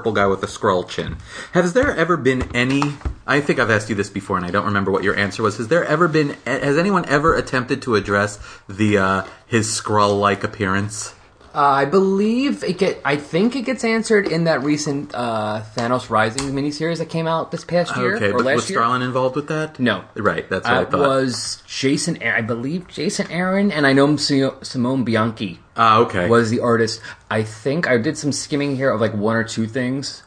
[0.00, 1.18] purple guy with a scroll chin.
[1.52, 2.80] Has there ever been any?
[3.26, 5.58] I think I've asked you this before, and I don't remember what your answer was.
[5.58, 6.38] Has there ever been?
[6.46, 11.14] Has anyone ever attempted to address the uh, his scroll-like appearance?
[11.52, 13.00] Uh, I believe it get.
[13.04, 17.50] I think it gets answered in that recent uh, Thanos Rising miniseries that came out
[17.50, 18.78] this past year Okay, or but last was year.
[18.78, 19.80] Starlin involved with that?
[19.80, 20.04] No.
[20.14, 21.00] Right, that's what I It thought.
[21.00, 22.22] was Jason.
[22.22, 26.28] I believe Jason Aaron and I know Si- Simone Bianchi Ah, okay.
[26.28, 27.00] was the artist.
[27.30, 30.22] I think I did some skimming here of like one or two things,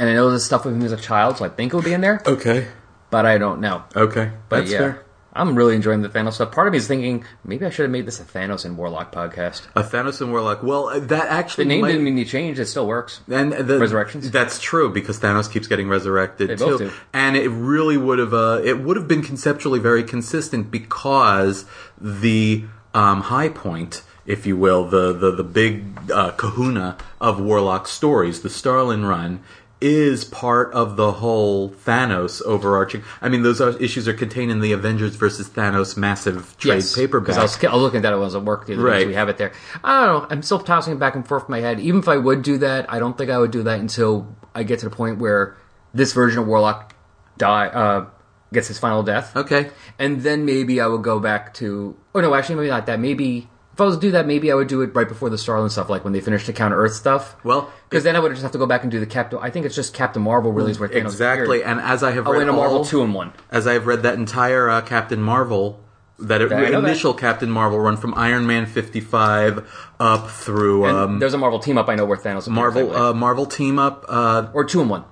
[0.00, 1.84] and I know there's stuff with him as a child, so I think it would
[1.84, 2.66] be in there, okay.
[3.10, 3.84] but I don't know.
[3.94, 4.32] Okay.
[4.48, 5.03] But That's yeah, fair.
[5.36, 6.52] I'm really enjoying the Thanos stuff.
[6.52, 9.12] Part of me is thinking maybe I should have made this a Thanos and Warlock
[9.12, 9.62] podcast.
[9.74, 10.62] A Thanos and Warlock.
[10.62, 13.20] Well, uh, that actually The name might- didn't need change; it still works.
[13.28, 14.30] and the, Resurrections?
[14.30, 18.60] That's true because Thanos keeps getting resurrected They too, and it really would have uh,
[18.64, 21.64] it would have been conceptually very consistent because
[22.00, 27.88] the um, high point, if you will, the the the big uh, Kahuna of Warlock
[27.88, 29.40] stories, the Starlin run.
[29.84, 33.02] Is part of the whole Thanos overarching.
[33.20, 37.26] I mean, those are, issues are contained in the Avengers versus Thanos massive trade paperback.
[37.26, 39.06] Because I was, I was looking at that I was at work the Right.
[39.06, 39.52] we have it there.
[39.82, 40.26] I don't know.
[40.30, 41.80] I'm still tossing it back and forth in my head.
[41.80, 44.62] Even if I would do that, I don't think I would do that until I
[44.62, 45.54] get to the point where
[45.92, 46.94] this version of Warlock
[47.36, 48.06] die uh,
[48.54, 51.96] gets his final death, okay, and then maybe I would go back to.
[52.14, 53.00] Oh no, actually, maybe not that.
[53.00, 55.36] Maybe if I was to do that, maybe I would do it right before the
[55.36, 57.34] Starlin stuff, like when they finish the Counter Earth stuff.
[57.44, 59.38] Well, because then I would just have to go back and do the Captain.
[59.42, 61.58] I think it's just Captain Marvel really is where Thanos exactly.
[61.60, 61.78] appeared.
[61.78, 63.32] And as I have Oh, read and a Marvel all- two in one.
[63.50, 65.80] as I've read that entire uh, Captain Marvel,
[66.20, 66.74] that it, I that.
[66.74, 71.58] initial Captain Marvel run from Iron Man 55 up through And um, there's a Marvel
[71.58, 74.88] team up I know where Thanos Marvel uh, Marvel team up uh, or two in
[74.88, 75.04] one.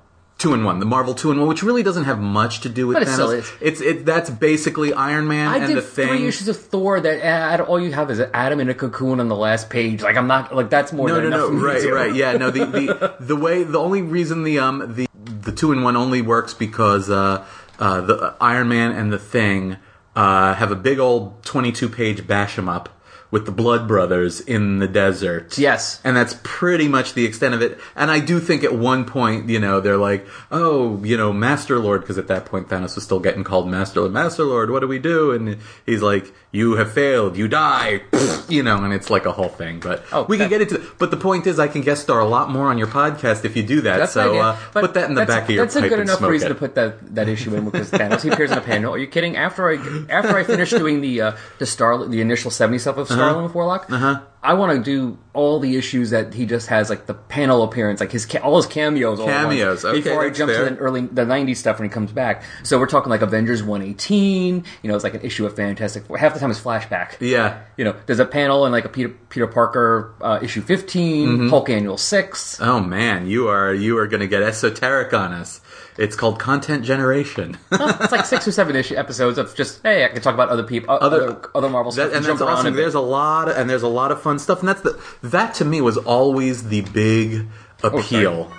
[0.43, 2.87] Two in one, the Marvel two in one, which really doesn't have much to do
[2.89, 3.15] with But it's Thanos.
[3.15, 6.09] still- it's- it's it that's basically Iron Man I and did the thing.
[6.09, 9.29] three issues of Thor that add, all you have is Adam in a cocoon on
[9.29, 10.03] the last page.
[10.03, 12.33] Like I'm not like that's more no, than no, enough no, me right, right, yeah,
[12.37, 12.51] no.
[12.51, 15.07] The, the the way the only reason the um the
[15.43, 17.45] the two in one only works because uh
[17.79, 19.77] uh the Iron Man and the Thing
[20.17, 22.89] uh have a big old twenty two page bash 'em up
[23.33, 25.59] with the Blood Brothers in the desert.
[25.59, 26.01] Yes.
[26.05, 27.81] and that's pretty much the extent of it.
[27.97, 31.81] And I do think at one point, you know, they're like, "Oh, you know, Master
[31.81, 34.13] Lord," because at that point Thanos was still getting called Master Lord.
[34.13, 35.33] Master Lord, what do we do?
[35.33, 37.37] And he's like, "You have failed.
[37.37, 38.03] You die."
[38.49, 39.81] you know, and it's like a whole thing.
[39.81, 40.81] But Oh, we can get into.
[40.99, 43.57] But the point is, I can guest star a lot more on your podcast if
[43.57, 44.11] you do that.
[44.11, 46.55] So uh, put that in the back of your That's a good enough reason it.
[46.55, 48.95] to put that, that issue in because Thanos he appears in a panel.
[48.95, 49.37] Are you kidding?
[49.37, 49.77] After I
[50.11, 53.55] after I finish doing the uh, the Star the initial seventy stuff of Starlin with
[53.55, 54.21] Warlock, uh-huh.
[54.45, 58.01] I want to do all the issues that he just has like the panel appearance,
[58.01, 60.69] like his ca- all his cameos, all Cameos, okay, before I jump fair.
[60.69, 62.43] to the early the '90s stuff when he comes back.
[62.65, 64.65] So we're talking like Avengers one eighteen.
[64.83, 66.19] You know, it's like an issue of Fantastic Four.
[66.19, 67.21] Half the time it's flashback.
[67.21, 67.61] yeah.
[67.77, 71.49] You know, there's a panel in like a Peter Peter Parker uh, issue 15, Mm-hmm.
[71.49, 72.61] Hulk Annual six.
[72.61, 75.61] Oh man, you are you are going to get esoteric on us.
[75.99, 77.59] It's called content generation.
[77.73, 80.63] it's like six or seven issue episodes of just hey, I can talk about other
[80.63, 82.73] people, other other, other Marvel stuff, That, and jump that's awesome.
[82.73, 82.77] a.
[82.77, 85.55] There's a lot, of, and there's a lot of fun stuff, and that's the that
[85.55, 87.47] to me was always the big
[87.83, 88.51] appeal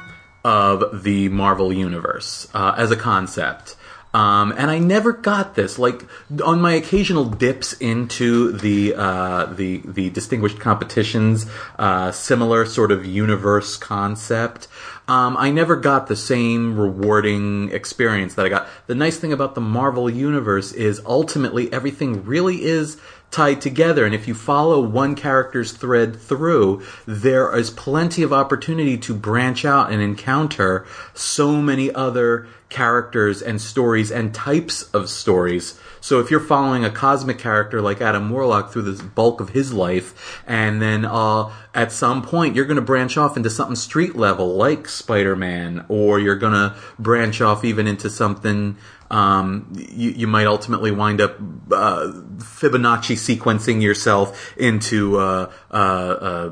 [0.44, 3.76] of the Marvel universe uh, as a concept.
[4.14, 5.80] Um, and I never got this.
[5.80, 6.06] Like
[6.46, 11.48] on my occasional dips into the uh, the the distinguished competitions,
[11.80, 14.68] uh, similar sort of universe concept.
[15.08, 18.68] Um, I never got the same rewarding experience that I got.
[18.88, 22.98] The nice thing about the Marvel universe is ultimately everything really is
[23.34, 24.06] tied together.
[24.06, 29.66] And if you follow one character's thread through, there is plenty of opportunity to branch
[29.66, 35.80] out and encounter so many other characters and stories and types of stories.
[36.02, 39.74] So if you're following a cosmic character like Adam Warlock through the bulk of his
[39.74, 44.16] life, and then uh, at some point you're going to branch off into something street
[44.16, 48.78] level like Spider-Man, or you're going to branch off even into something
[49.14, 51.38] um, you, you might ultimately wind up
[51.72, 56.52] uh, Fibonacci sequencing yourself into uh, uh, uh,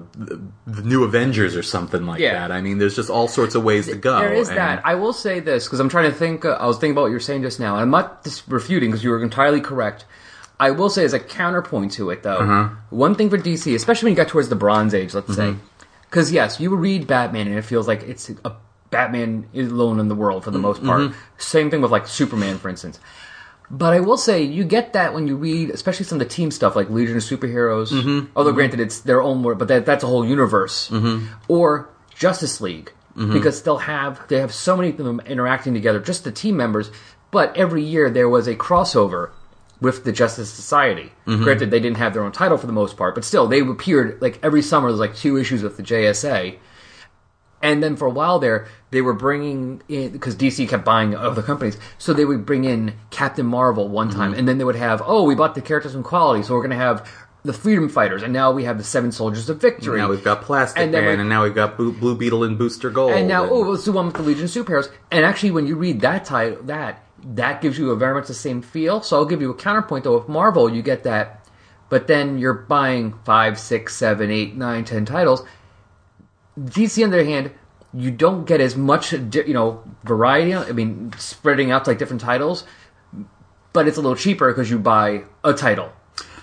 [0.68, 2.34] the new Avengers or something like Yeah.
[2.48, 2.52] that.
[2.52, 4.20] I mean, there's just all sorts of ways to go.
[4.20, 4.82] There is and- that.
[4.86, 6.46] I will say this because I'm trying to think.
[6.46, 7.74] Uh, I was thinking about what you were saying just now.
[7.76, 10.06] and I'm not dis- refuting because you were entirely correct.
[10.60, 12.70] I will say as a counterpoint to it, though, Uh-huh.
[12.92, 15.60] one thing for DC, especially when you got towards the Bronze Age, let's say, Mm-hmm.
[16.10, 18.52] because yes, you read Batman and it feels like it's a
[18.92, 21.02] Batman is alone in the world for the most part.
[21.02, 21.20] Mm-hmm.
[21.38, 23.00] Same thing with like Superman, for instance.
[23.70, 26.52] But I will say you get that when you read, especially some of the team
[26.52, 27.92] stuff like Legion of Superheroes.
[27.92, 28.32] Mm-hmm.
[28.36, 30.92] Although granted, it's their own world, but that, that's a whole universe.
[31.48, 33.34] Or Justice League Mm-hmm.
[33.34, 36.92] because they'll have they have so many of them interacting together, just the team members.
[37.30, 39.32] But every year there was a crossover
[39.82, 41.12] with the Justice Society.
[41.28, 41.44] Mm-hmm.
[41.44, 44.22] Granted, they didn't have their own title for the most part, but still they appeared
[44.22, 44.88] like every summer.
[44.88, 46.58] There's like two issues with the JSA.
[47.62, 51.42] And then for a while there, they were bringing in because DC kept buying other
[51.42, 54.18] companies, so they would bring in Captain Marvel one mm-hmm.
[54.18, 56.62] time, and then they would have, oh, we bought the characters from Quality, so we're
[56.62, 57.10] going to have
[57.44, 60.00] the Freedom Fighters, and now we have the Seven Soldiers of Victory.
[60.00, 62.58] Now we've got Plastic And Man, we- and now we've got Blue, Blue Beetle and
[62.58, 63.14] Booster Gold.
[63.14, 64.92] And now, oh, let's do one with the Legion of Superheroes.
[65.10, 68.34] And actually, when you read that title, that that gives you a very much the
[68.34, 69.02] same feel.
[69.02, 70.18] So I'll give you a counterpoint though.
[70.18, 71.48] With Marvel, you get that,
[71.90, 75.44] but then you're buying five, six, seven, eight, nine, ten titles.
[76.60, 77.52] DC, on the other hand,
[77.94, 80.56] you don't get as much, you know, variety.
[80.56, 82.64] I mean, spreading out to like different titles,
[83.74, 85.92] but it's a little cheaper because you buy a title.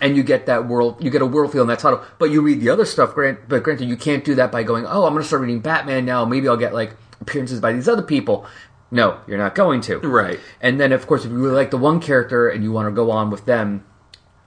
[0.01, 2.01] And you get that world, you get a world feel in that title.
[2.19, 4.87] But you read the other stuff, grant, but granted, you can't do that by going,
[4.87, 6.25] oh, I'm going to start reading Batman now.
[6.25, 8.47] Maybe I'll get like appearances by these other people.
[8.91, 9.99] No, you're not going to.
[9.99, 10.39] Right.
[10.61, 12.93] And then, of course, if you really like the one character and you want to
[12.93, 13.85] go on with them,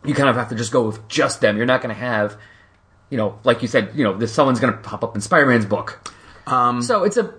[0.05, 1.57] you kind of have to just go with just them.
[1.57, 2.37] You're not going to have,
[3.11, 5.67] you know, like you said, you know, this someone's going to pop up in Spider-Man's
[5.67, 6.09] book.
[6.47, 7.31] Um, so it's a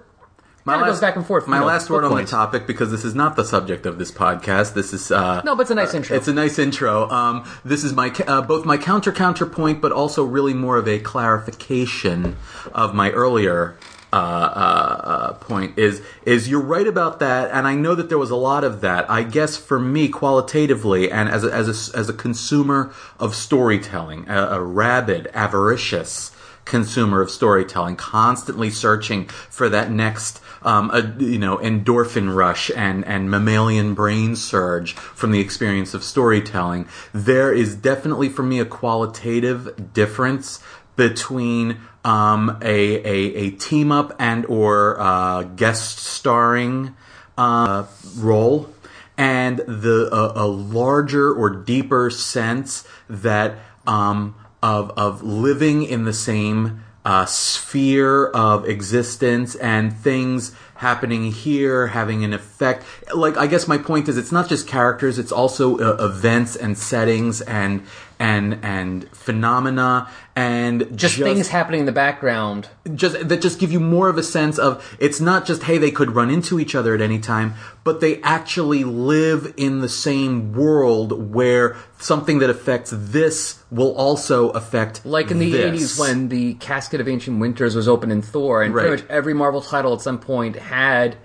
[0.65, 2.93] my kinda goes back and forth, My you know, last word on the topic, because
[2.93, 4.75] this is not the subject of this podcast.
[4.75, 6.17] This is uh, no, but it's a nice intro.
[6.17, 7.11] It's a nice intro.
[7.11, 11.01] Um, this is my uh, both my counter counterpoint, but also really more of a
[11.01, 12.37] clarification
[12.73, 13.77] of my earlier
[14.13, 15.79] uh, uh, uh, point.
[15.79, 18.83] Is is you're right about that, and I know that there was a lot of
[18.83, 19.11] that.
[19.11, 24.29] I guess for me, qualitatively, and as a, as a, as a consumer of storytelling,
[24.29, 26.31] a, a rabid, avaricious
[26.65, 33.05] consumer of storytelling, constantly searching for that next, um, a, you know, endorphin rush and
[33.07, 36.87] and mammalian brain surge from the experience of storytelling.
[37.13, 40.63] There is definitely for me a qualitative difference
[40.97, 46.95] between um, a, a a team up and or uh, guest starring
[47.39, 47.85] uh,
[48.17, 48.73] role
[49.17, 53.57] and the a, a larger or deeper sense that
[53.87, 61.89] um, of of living in the same uh, sphere of existence and things happening here
[61.89, 62.85] having an effect.
[63.15, 66.77] Like I guess my point is, it's not just characters; it's also uh, events and
[66.77, 67.83] settings and
[68.23, 72.69] and and phenomena and just, things happening in the background.
[72.95, 75.91] just that just give you more of a sense of it's not just hey they
[75.91, 77.53] could run into each other at any time
[77.83, 84.51] but they actually live in the same world where something that affects this will also
[84.51, 85.97] affect Like in the this.
[85.97, 88.87] 80s when the Casket of Ancient Winters was open in Thor, and Right.
[88.87, 91.17] pretty much every Marvel title at some point had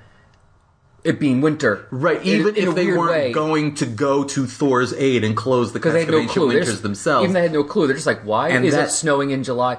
[1.03, 1.87] it being winter.
[1.91, 3.31] Right, even in if they weren't way.
[3.31, 6.21] going to go to Thor's aid and close the because they Casket had of no
[6.23, 6.47] Ancient clue.
[6.47, 7.23] Winters just- themselves.
[7.23, 7.87] Even they had no clue.
[7.87, 9.77] They're just like, why And is that- it snowing in July?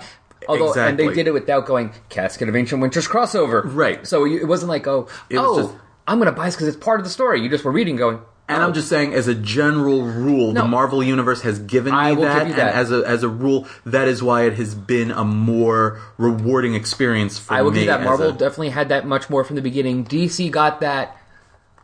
[0.48, 3.62] Although, and they did it without going Casket of Ancient Winters crossover.
[3.64, 4.06] Right.
[4.06, 5.74] So it wasn't like, oh, was oh, just-
[6.06, 7.42] I'm going to buy this because it's part of the story.
[7.42, 8.20] You just were reading, going.
[8.48, 8.62] And.
[8.62, 10.62] I'm um, just saying, as a general rule, No.
[10.62, 12.68] the Marvel universe has given me I will that, give you that.
[12.70, 16.74] and as a as a rule, that is why it has been a more rewarding
[16.74, 17.58] experience for me.
[17.58, 18.00] I will give you that.
[18.00, 20.04] as Marvel a- definitely had that much more from the beginning.
[20.04, 21.16] DC got that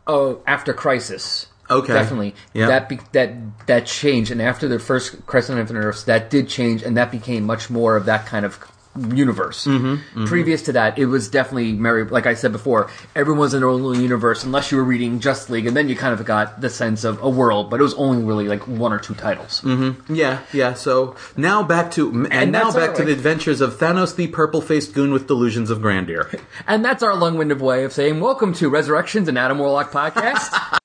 [0.06, 1.46] oh after Crisis.
[1.70, 1.94] Okay.
[1.94, 2.66] definitely Yeah.
[2.66, 3.32] that be, that
[3.66, 7.10] that changed, and after the first Crisis on Infinite Earths, that did change, and that
[7.10, 8.58] became much more of that kind of
[8.96, 9.64] universe.
[9.66, 12.04] Mm-hmm, Previous to that, it was definitely Mary.
[12.04, 15.20] Like I said before, everyone was in their own little universe, unless you were reading
[15.20, 17.70] Just League, and then you kind of got the sense of a world.
[17.70, 19.60] But it was only really like one or two titles.
[19.62, 20.14] Mm-hmm.
[20.14, 20.74] Yeah, yeah.
[20.74, 24.94] So now back to and, now back all to the adventures of Thanos, the purple-faced
[24.94, 26.30] goon with delusions of grandeur.
[26.66, 30.78] And that's our long-winded way of saying welcome to Resurrections and Adam Warlock podcast.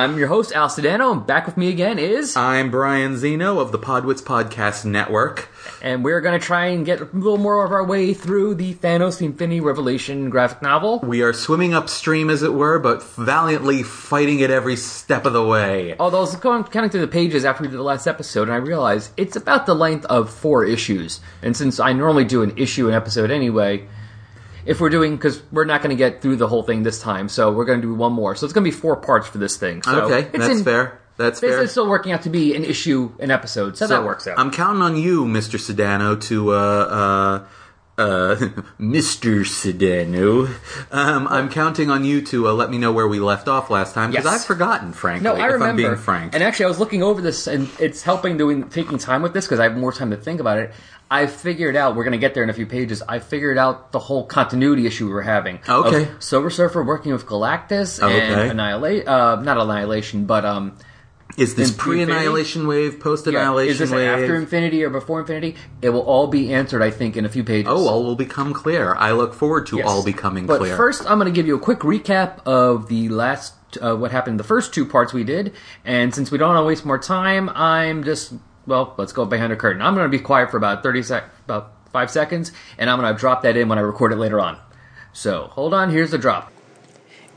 [0.00, 3.70] I'm your host, Al Sedano, and back with me again is, I'm Brian Zeno of
[3.70, 5.50] the Podwits Podcast Network.
[5.82, 8.72] and we're going to try and get a little more of our way through the
[8.72, 11.00] Thanos the Infinity Revelation graphic novel.
[11.00, 15.44] We are swimming upstream, as it were, but valiantly fighting it every step of the
[15.44, 15.96] way.
[16.00, 18.52] Although I was going, counting through the pages after we did the last episode, and
[18.52, 21.20] I realized it's about the length of four issues.
[21.42, 23.86] And since I normally do an issue an episode anyway,
[24.64, 27.28] if we're doing because we're not going to get through the whole thing this time,
[27.28, 28.34] so we're going to do one more.
[28.34, 29.82] So it's going to be four parts for this thing.
[29.82, 31.00] So okay, it's that's in- fair.
[31.16, 31.62] That's Basically, fair.
[31.64, 33.76] it's still working out to be an issue, an episode.
[33.76, 34.38] So, that works out.
[34.38, 35.58] I'm counting on you, Mr.
[35.60, 37.46] Sedano, to uh, uh,
[38.00, 38.36] uh,
[38.80, 39.44] Mr.
[39.44, 40.48] Sedano,
[40.90, 43.94] um, I'm counting on you to uh, let me know where we left off last
[43.94, 44.34] time because Yes.
[44.40, 45.24] I've forgotten, frankly.
[45.24, 45.66] No, I if remember.
[45.66, 46.34] I'm being frank.
[46.34, 49.44] And actually, I was looking over this, and it's helping doing taking time with this
[49.46, 50.72] because I have more time to think about it.
[51.12, 53.02] I figured out we're going to get there in a few pages.
[53.06, 55.58] I figured out the whole continuity issue we were having.
[55.68, 56.08] Okay.
[56.20, 58.32] Silver Surfer working with Galactus Okay.
[58.32, 60.76] and Annihilation, uh, not Annihilation, but um,
[61.40, 63.70] is this pre-annihilation wave, post-annihilation wave?
[63.70, 64.08] Is this wave?
[64.08, 65.56] after Infinity or before Infinity?
[65.82, 67.70] It will all be answered, I think, in a few pages.
[67.70, 68.94] oh, all will become clear.
[68.94, 69.86] I look forward to Yes.
[69.88, 70.76] all becoming but clear.
[70.76, 74.34] first, I'm going to give you a quick recap of the last, uh, what happened
[74.34, 75.52] in the first two parts we did.
[75.84, 78.34] And since we don't want to waste more time, I'm just,
[78.66, 79.80] well, let's go behind the curtain.
[79.82, 83.12] I'm going to be quiet for about 30 sec, about five seconds, and I'm going
[83.12, 84.58] to drop that in when I record it later on.
[85.12, 86.52] So, hold on, here's the drop.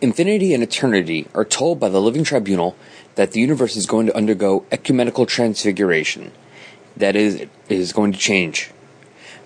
[0.02, 2.76] Infinity and Eternity are told by the Living Tribunal
[3.15, 6.32] that the universe is going to undergo ecumenical transfiguration.
[6.98, 8.72] That is, it is going to change.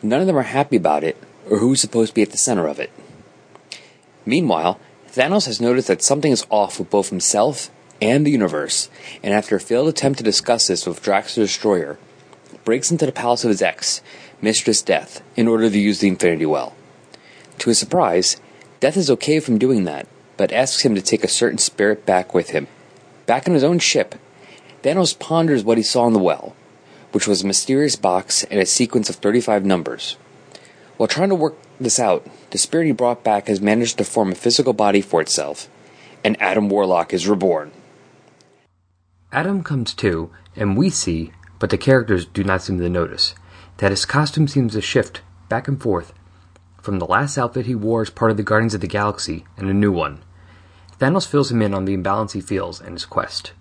[0.02, 1.18] None of them are happy about it,
[1.50, 2.92] or who's supposed to be at the center of it.
[4.26, 7.72] Meanwhile, Thanos has noticed that something is off with both himself
[8.02, 8.90] and the universe,
[9.24, 11.98] and after a failed attempt to discuss this with Drax the Destroyer,
[12.64, 14.02] breaks into the palace of his ex,
[14.42, 16.76] Mistress Death, in order to use the Infinity Well.
[17.60, 18.40] To his surprise,
[18.80, 22.34] Death is okay from doing that, but asks him to take a certain spirit back
[22.34, 22.68] with him.
[23.28, 24.16] Back on his own ship,
[24.84, 26.56] Thanos ponders what he saw in the well,
[27.12, 30.16] which was a mysterious box and a sequence of 35 numbers.
[30.96, 34.32] While trying to work this out, the spirit he brought back has managed to form
[34.32, 35.68] a physical body for itself,
[36.24, 37.72] and Adam Warlock is reborn.
[39.34, 43.36] Adam comes to, and we see, but the characters do not seem to notice,
[43.78, 46.14] that his costume seems to shift back and forth
[46.82, 49.70] from the last outfit he wore as part of the Guardians of the Galaxy and
[49.70, 50.24] a new one.
[51.00, 53.54] Thanos fills him in on the imbalance he feels in his quest.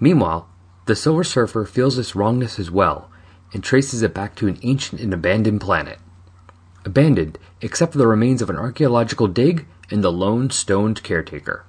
[0.00, 0.48] Meanwhile,
[0.86, 3.08] the Silver Surfer feels this wrongness as well
[3.52, 5.98] and traces it back to an ancient and abandoned planet.
[6.84, 11.64] Abandoned except for the remains of an archaeological dig and the lone stoned caretaker.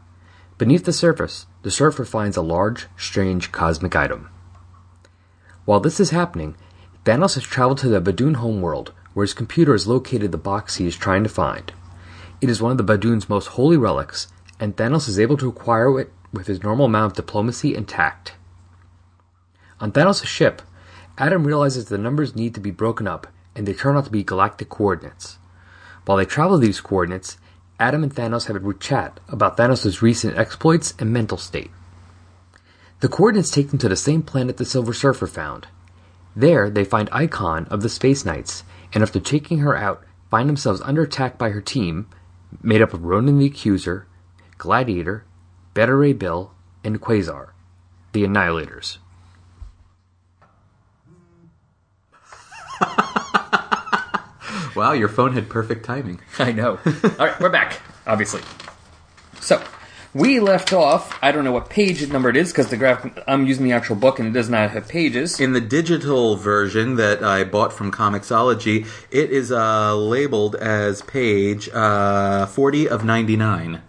[0.58, 4.30] Beneath the surface, the surfer finds a large, strange cosmic item.
[5.66, 6.56] While this is happening,
[7.06, 10.88] Thanos has traveled to the Badoon homeworld, where his computer has located the box he
[10.88, 11.72] is trying to find.
[12.42, 14.28] It is one of the Badoon's most holy relics,
[14.64, 18.36] and Thanos is able to acquire it with his normal amount of diplomacy and tact.
[19.82, 20.62] On Thanos' ship,
[21.18, 24.24] Adam realizes the numbers need to be broken up, and they turn out to be
[24.24, 25.38] galactic coordinates.
[26.06, 27.36] While they travel these coordinates,
[27.78, 31.72] Adam and Thanos have a chat about Thanos' recent exploits and mental state.
[33.02, 35.68] The coordinates take them to the same planet the Silver Surfer found.
[36.38, 40.80] There, they find Icon of the Space Knights, and after taking her out, find themselves
[40.86, 42.08] under attack by her team,
[42.62, 44.08] made up of Ronan the Accuser,
[44.64, 45.26] Gladiator,
[45.74, 46.54] Beta Ray Bill,
[46.86, 47.50] and Quasar,
[48.14, 49.00] the Annihilators.
[54.74, 56.22] wow, your phone had perfect timing.
[56.40, 56.80] I know.
[57.20, 58.40] All right, we're back, obviously.
[59.42, 59.62] So,
[60.14, 61.20] we left off.
[61.22, 63.22] I don't know what page number it is because the graphic.
[63.28, 65.42] I'm using the actual book and it does not have pages.
[65.42, 71.68] In the digital version that I bought from Comixology, it is uh, labeled as page
[71.74, 73.82] uh, 40 of 99.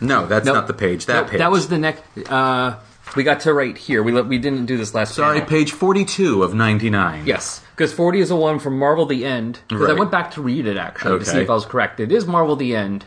[0.00, 0.54] No, that's Nope.
[0.54, 1.06] not the page.
[1.06, 1.38] That Nope, page.
[1.38, 2.02] That was the next.
[2.28, 2.76] Uh,
[3.16, 4.02] we got to right here.
[4.02, 5.14] We we didn't do this last.
[5.14, 5.48] Sorry, panel.
[5.48, 7.24] page 42 of 99.
[7.26, 9.60] Yes, because 40 is the one from Marvel the End.
[9.68, 9.98] Because I Right.
[9.98, 11.42] went back to read it actually to see Okay.
[11.42, 12.00] if I was correct.
[12.00, 13.04] It is Marvel the End.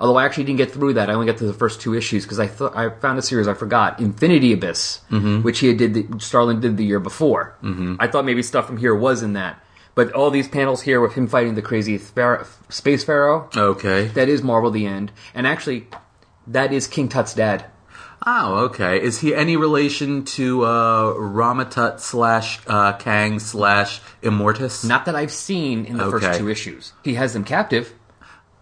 [0.00, 2.24] Although I actually didn't get through that, I only got to the first two issues
[2.24, 5.42] because I thought I found a series I forgot, Infinity Abyss, Mm-hmm.
[5.42, 7.54] which he had did the, Starlin did the year before.
[7.62, 7.96] Mm-hmm.
[8.00, 9.62] I thought maybe stuff from here was in that,
[9.94, 14.08] but all these panels here with him fighting the crazy pharaoh, space pharaoh, Okay.
[14.14, 15.86] that is Marvel the End, and actually,
[16.46, 17.64] that is King Tut's dad.
[18.24, 19.02] Oh, okay.
[19.02, 24.86] Is he any relation to uh, Ramatut slash uh, Kang slash Immortus?
[24.86, 26.26] Not that I've seen in the Okay.
[26.26, 26.92] first two issues.
[27.02, 27.94] He has them captive.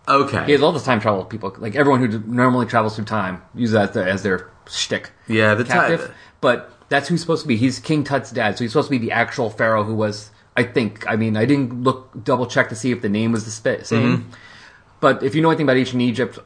[0.08, 0.46] Okay.
[0.46, 3.72] He has all the time travel people, like everyone who normally travels through time, use
[3.72, 5.10] that as their, shtick.
[5.28, 6.06] Yeah, the captive.
[6.06, 7.56] ti- but that's who he's supposed to be.
[7.56, 10.30] He's King Tut's dad, so he's supposed to be the actual pharaoh who was.
[10.56, 11.04] I think.
[11.06, 13.80] I mean, I didn't look double check to see if the name was the same.
[14.18, 14.30] Mm-hmm.
[15.00, 16.38] But if you know anything about ancient Egypt,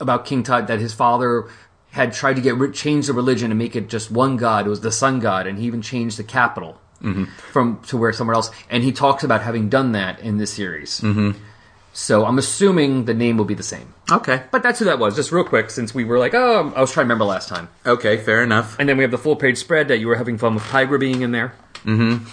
[0.00, 1.48] about King Tut, that his father
[1.90, 4.66] had tried to get ri- change the religion and make it just one god.
[4.66, 7.26] It was the sun god, and he even changed the capital Mm-hmm.
[7.52, 8.50] from to where somewhere else.
[8.68, 11.00] And he talks about having done that in this series.
[11.00, 11.38] Mm-hmm.
[11.92, 13.94] So I'm assuming the name will be the same.
[14.10, 14.42] Okay.
[14.50, 16.90] But that's who that was, just real quick, since we were like, oh, I was
[16.90, 17.68] trying to remember last time.
[17.86, 18.76] Okay, fair enough.
[18.80, 20.98] And then we have the full page spread that you were having fun with Tigra
[20.98, 21.54] being in there.
[21.84, 22.28] Mm-hmm.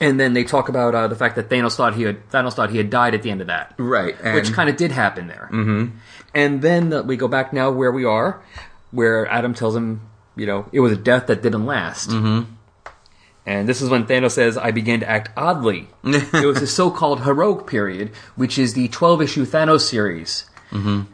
[0.00, 2.70] And then they talk about uh, the fact that Thanos thought he had Thanos thought
[2.70, 4.16] he had died at the end of that, Right.
[4.22, 5.48] And which kind of did happen there.
[5.52, 5.96] Mm-hmm.
[6.34, 8.42] And then we go back now where we are,
[8.90, 10.02] where Adam tells him,
[10.36, 12.10] you know, it was a death that didn't last.
[12.10, 12.52] Mm-hmm.
[13.46, 15.88] And this is when Thanos says, I began to act oddly.
[16.04, 20.44] it was the so called heroic period, which is the 12 issue Thanos series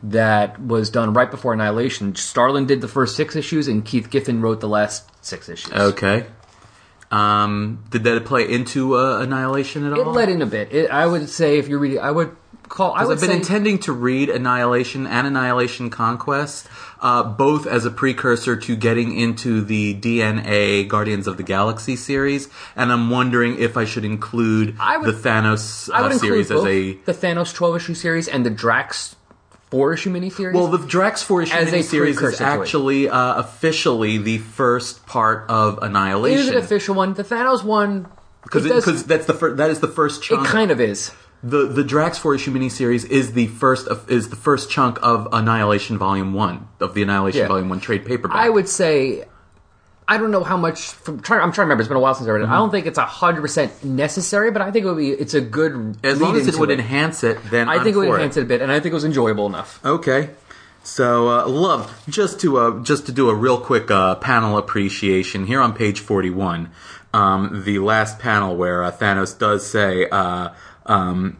[0.03, 2.15] that was done right before Annihilation.
[2.17, 5.73] Starlin did the first six issues, and Keith Giffen wrote the last six issues.
[5.73, 6.27] Okay.
[7.15, 10.13] Um, did that play into uh, Annihilation at It all?
[10.13, 10.73] led in a bit.
[10.73, 12.35] It, I would say, if you're reading, I would
[12.69, 12.93] call.
[12.95, 16.67] I would I've been say, intending to read Annihilation and Annihilation Conquest,
[17.01, 22.49] uh, both as a precursor to getting into the DNA Guardians of the Galaxy series,
[22.75, 26.31] and I'm wondering if I should include I would- the Thanos I would uh, include
[26.31, 26.93] series both as a.
[27.05, 29.15] the Thanos 12 issue series and the Drax
[29.75, 30.55] 4 issue miniseries.
[30.55, 32.47] Well, the Drax 4 issue As miniseries is precursor to it.
[32.61, 36.39] actually uh, officially the first part of Annihilation.
[36.39, 36.65] It is Annihilation.
[36.65, 37.15] official one?
[37.15, 38.07] The Thanos one.
[38.45, 40.47] Because because that's the fir- that is the first Chunk.
[40.47, 41.11] it kind of is.
[41.43, 45.27] the the Drax four issue miniseries is the first of, is the first chunk of
[45.33, 47.49] Annihilation Volume One of the Annihilation Yeah.
[47.49, 48.37] Volume One trade paperback.
[48.37, 49.25] I would say,
[50.07, 50.91] I don't know how much.
[50.91, 51.83] From, try, I'm trying to remember.
[51.83, 52.49] It's been a while since I read it.
[52.49, 55.11] I don't think it's hundred percent necessary, but I think it would be.
[55.11, 55.73] It's a good.
[55.73, 56.07] Mm-hmm.
[56.07, 58.43] as long as it would enhance it, then I I'm think it would enhance it
[58.43, 59.85] a bit, and I think it was enjoyable enough.
[59.85, 60.31] Okay.
[60.83, 65.47] So, uh, love just to uh, just to do a real quick uh, panel appreciation
[65.47, 66.71] here on page forty one,
[67.15, 70.51] um, the last panel where uh, Thanos does say, uh,
[70.85, 71.39] um,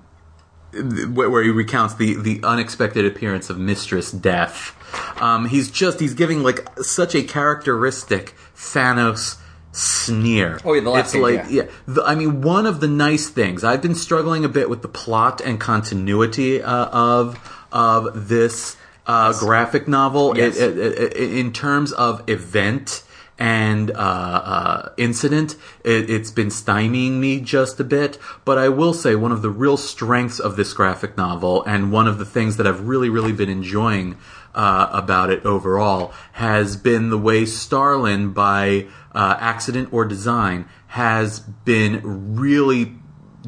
[1.13, 4.75] where he recounts the the unexpected appearance of Mistress Death.
[5.21, 9.39] Um, he's just he's giving like such a characteristic Thanos
[9.73, 10.61] sneer.
[10.65, 11.63] Oh, yeah, the last it's page, like yeah.
[11.65, 14.83] yeah, the, I mean, one of the nice things I've been struggling a bit with
[14.83, 17.39] the plot and continuity uh, of
[17.73, 18.77] of this
[19.07, 20.57] uh, graphic novel Yes.
[20.57, 23.03] It- it- it- it- in terms of event
[23.39, 25.57] and uh, uh, incident.
[25.85, 29.51] It, it's been stymieing me just a bit, but I will say one of the
[29.51, 33.33] real strengths of this graphic novel, and one of the things that I've really, really
[33.33, 34.17] been enjoying
[34.55, 41.41] uh, about it overall, has been the way Starlin, by uh, accident or design, has
[41.41, 42.95] been really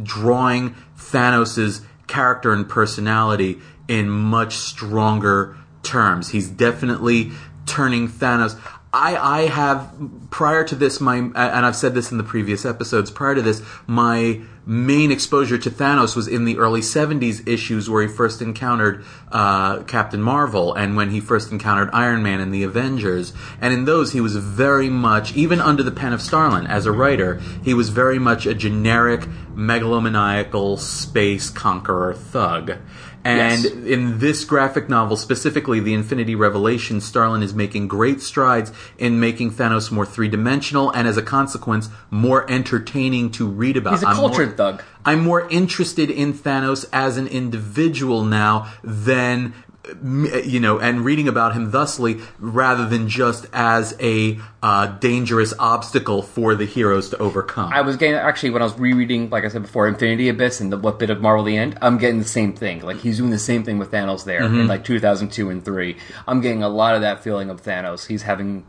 [0.02, 6.30] drawing Thanos' character and personality in much stronger terms.
[6.30, 7.30] He's definitely
[7.66, 8.60] turning Thanos.
[8.96, 9.92] I, I have
[10.30, 13.62] prior to this my and I've said this in the previous episodes prior to this
[13.86, 19.04] my main exposure to Thanos was in the early 70s issues where he first encountered
[19.30, 23.32] uh, Captain Marvel and when he first encountered Iron Man and the Avengers.
[23.60, 26.92] And in those he was very much even under the pen of Starlin as a
[26.92, 29.20] writer he was very much a generic
[29.54, 32.78] megalomaniacal space conqueror thug
[33.26, 33.72] and Yes.
[33.72, 39.50] in this graphic novel, specifically the Infinity Revelation, Starlin is making great strides in making
[39.52, 43.94] Thanos more three dimensional and, as a consequence, more entertaining to read about.
[43.94, 44.82] He's a I'm more- cultured thug.
[45.04, 49.54] I'm more interested in Thanos as an individual now than
[50.02, 56.22] you know, and reading about him thusly rather than just as a uh, dangerous obstacle
[56.22, 57.72] for the heroes to overcome.
[57.72, 60.72] I was getting actually when I was rereading, like I said before, Infinity Abyss and
[60.72, 61.78] the, what bit of Marvel the End.
[61.80, 62.80] I'm getting the same thing.
[62.82, 64.60] Like he's doing the same thing with Thanos there Mm-hmm.
[64.60, 65.96] in like 2002 and three.
[66.26, 68.06] I'm getting a lot of that feeling of Thanos.
[68.06, 68.66] He's having.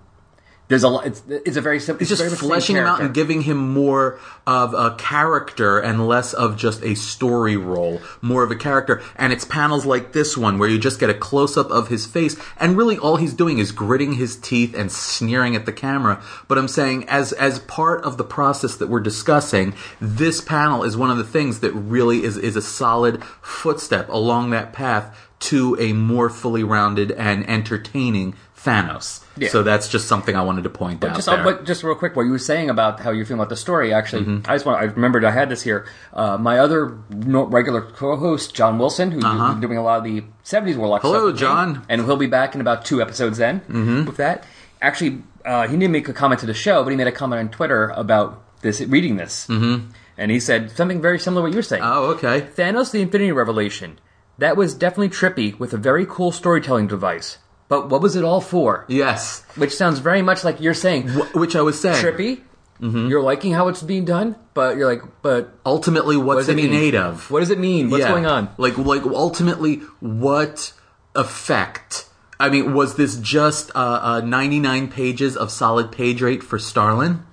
[0.68, 1.08] There's a lot.
[1.08, 2.02] It's, it's a very simple.
[2.02, 6.58] It's just fleshing him out and giving him more of a character and less of
[6.58, 9.02] just a story role, more of a character.
[9.16, 12.06] And it's panels like this one where you just get a close up of his
[12.06, 16.22] face, and really all he's doing is gritting his teeth and sneering at the camera.
[16.50, 20.98] But I'm saying, as as part of the process that we're discussing, this panel is
[20.98, 25.78] one of the things that really is is a solid footstep along that path to
[25.80, 28.36] a more fully rounded and entertaining
[28.68, 29.24] Thanos.
[29.38, 29.50] Yeah.
[29.50, 31.16] So that's just something I wanted to point out.
[31.16, 31.40] Just, there.
[31.40, 33.56] uh, but just real quick, what you were saying about how you feel about the
[33.56, 33.94] story.
[33.94, 34.50] Actually, Mm-hmm.
[34.52, 34.80] I just want.
[34.82, 35.86] I remembered I had this here.
[36.14, 40.24] Uh, my other no, regular co-host, John Wilson, who's been doing a lot of the
[40.44, 41.06] '70s Warlock.
[41.06, 41.14] Uh-huh.
[41.14, 41.86] Hello, stuff John.
[41.90, 44.06] and he'll be back in about two episodes then Mm-hmm.
[44.06, 44.44] with that.
[44.82, 47.40] Actually, uh, he didn't make a comment to the show, but he made a comment
[47.40, 49.90] on Twitter about this reading this, mm-hmm.
[50.18, 51.84] and he said something very similar to what you were saying.
[51.86, 52.42] oh, okay.
[52.42, 54.00] Thanos: The Infinity Revelation.
[54.40, 57.38] That was definitely trippy with a very cool storytelling device.
[57.70, 58.86] But what was it all for?
[58.88, 59.44] Yes.
[59.56, 62.04] Which sounds very much like you're saying Wh- Which I was saying.
[62.04, 62.42] trippy.
[62.80, 66.68] You're liking how it's being done, but you're like, but Ultimately, what's does it mean?
[66.68, 67.30] innate of?
[67.32, 67.90] what does it mean?
[67.90, 68.10] What's Yeah.
[68.12, 68.50] going on?
[68.58, 70.72] Like, like ultimately, what
[71.16, 72.06] effect?
[72.40, 77.24] I mean, was this just uh, uh, 99 pages of solid page rate for Starlin?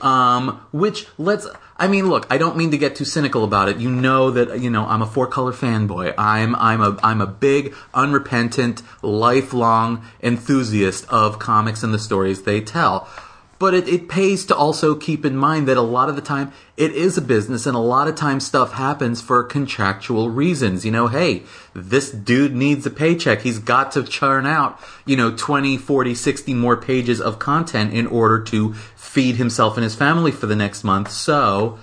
[0.00, 1.46] Um, which let's.
[1.78, 2.26] I mean, look.
[2.28, 3.76] I don't mean to get too cynical about it.
[3.76, 6.14] You know that you know I'm a four color fanboy.
[6.18, 12.60] I'm I'm a I'm a big, unrepentant, lifelong enthusiast of comics and the stories they
[12.60, 13.08] tell.
[13.58, 16.52] But it, it pays to also keep in mind that a lot of the time
[16.76, 20.84] it is a business and a lot of times stuff happens for contractual reasons.
[20.84, 21.42] You know, hey,
[21.74, 23.42] this dude needs a paycheck.
[23.42, 28.06] He's got to churn out, you know, 20, 40, 60 more pages of content in
[28.06, 31.10] order to feed himself and his family for the next month.
[31.10, 31.78] So,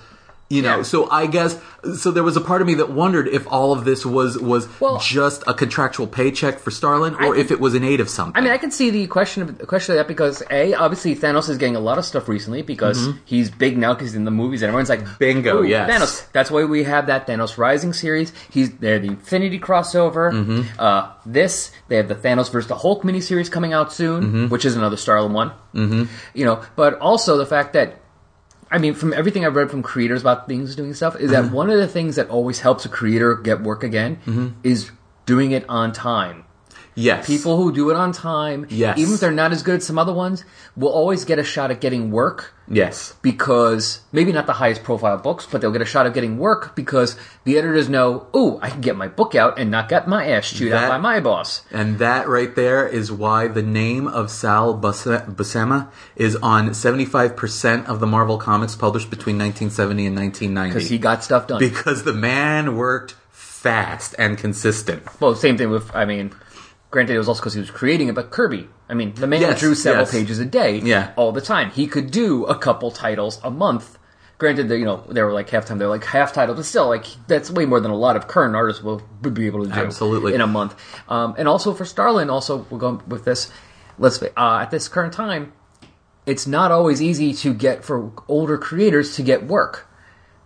[0.48, 0.82] you know, Yeah.
[0.82, 1.58] so I guess
[1.98, 2.10] so.
[2.10, 4.98] There was a part of me that wondered if all of this was was Well-
[4.98, 8.38] just a contractual paycheck for Starlin, or I if it was in aid of something.
[8.40, 11.16] I mean, I can see the question of the question of that because a obviously
[11.16, 14.24] Thanos is getting a lot of stuff recently because he's big now because he's in
[14.24, 15.14] the movies and everyone's like Mm-hmm.
[15.18, 15.90] Bingo, "Ooh, yes.
[15.90, 16.32] Thanos.
[16.32, 18.32] That's why we have that Thanos Rising series.
[18.50, 20.32] He's they're the Infinity crossover.
[20.32, 20.62] Mm-hmm.
[20.78, 24.46] Uh, this they have the Thanos versus the Hulk miniseries coming out soon, Mm-hmm.
[24.48, 25.50] which is another Starlin one.
[25.74, 26.04] Mm-hmm.
[26.34, 28.00] You know, but also the fact that
[28.76, 31.46] I mean, from everything I've read from creators about things doing stuff, is Mm-hmm.
[31.48, 34.48] that one of the things that always helps a creator get work again Mm-hmm.
[34.62, 34.90] is
[35.24, 36.44] doing it on time.
[36.96, 38.98] Yes, People who do it on time, Yes.
[38.98, 40.44] even if they're not as good as some other ones,
[40.76, 45.16] will always get a shot at getting work yes, because maybe not the highest profile
[45.18, 48.70] books, but they'll get a shot of getting work because the editors know, ooh, I
[48.70, 51.20] can get my book out and not get my ass chewed That- out by my
[51.20, 51.62] boss.
[51.70, 57.04] and that right there is why the name of Sal Bus- Buscema is on seventy
[57.04, 60.74] five percent of the Marvel comics published between nineteen seventy and nineteen ninety.
[60.74, 61.58] Because he got stuff done.
[61.60, 65.02] because the man worked fast and consistent.
[65.20, 66.32] well, same thing with, I mean,
[66.96, 68.66] granted, it was also because he was creating it, but Kirby.
[68.88, 70.12] I mean, the man Yes, drew several yes.
[70.12, 71.10] pages a day Yeah.
[71.16, 71.68] all the time.
[71.70, 73.98] He could do a couple titles a month.
[74.38, 76.88] Granted, that you know they were like half time, they're like half title, but still,
[76.88, 79.78] like that's way more than a lot of current artists will be able to do
[79.78, 80.32] Absolutely.
[80.34, 80.74] in a month.
[81.06, 83.50] Um, and also for Starlin, also we're going with this.
[83.98, 84.28] Let's uh,
[84.62, 85.52] at this current time,
[86.24, 89.86] it's not always easy to get for older creators to get work.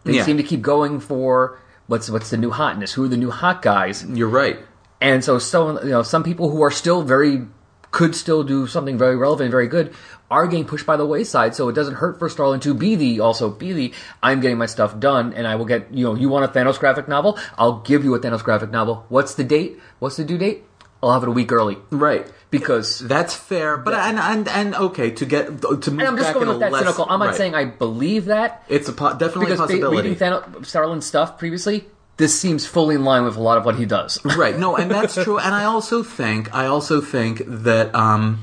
[0.05, 0.25] They Yeah.
[0.25, 3.63] seem to keep going for what's what's the new hotness, who are the new hot
[3.63, 4.59] guys, You're right.
[5.01, 7.47] And so, so you know, some people who are still very
[7.91, 9.93] could still do something very relevant, very good,
[10.31, 11.57] are getting pushed by the wayside.
[11.57, 14.67] So it doesn't hurt for Starlin to be the also be the I'm getting my
[14.67, 17.81] stuff done, and I will get you know you want a Thanos graphic novel, I'll
[17.81, 19.07] give you a Thanos graphic novel.
[19.09, 19.81] What's the date?
[19.99, 20.65] What's the due date?
[21.03, 22.31] I'll have it a week early Right.
[22.51, 22.99] because.
[22.99, 26.35] That's fair, but and, and and okay to get to move And I'm just back
[26.35, 27.07] going with that less, cynical.
[27.09, 27.35] I'm not right.
[27.37, 30.11] saying I believe that it's a po- definitely a because ba- possibility.
[30.11, 31.87] reading Thanos, Starlin's stuff previously,
[32.21, 34.23] this seems fully in line with a lot of what he does.
[34.37, 38.39] right no and that's true and i also think i also think that um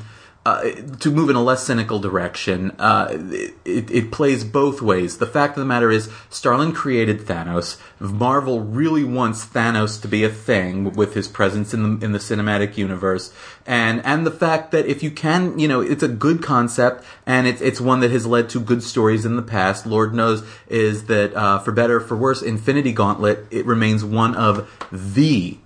[0.47, 3.07] uh, to move in a less cynical direction, uh,
[3.65, 5.17] it, it plays both ways.
[5.17, 7.77] The fact of the matter is, Starlin created Thanos.
[7.99, 12.19] Marvel really wants Thanos to be a thing with his presence in the in the
[12.19, 13.33] cinematic universe,
[13.65, 17.45] and and the fact that if you can, you know, it's a good concept, and
[17.45, 19.85] it's it's one that has led to good stories in the past.
[19.85, 24.33] Lord knows is that uh, for better or for worse, Infinity Gauntlet it remains one
[24.33, 25.57] of the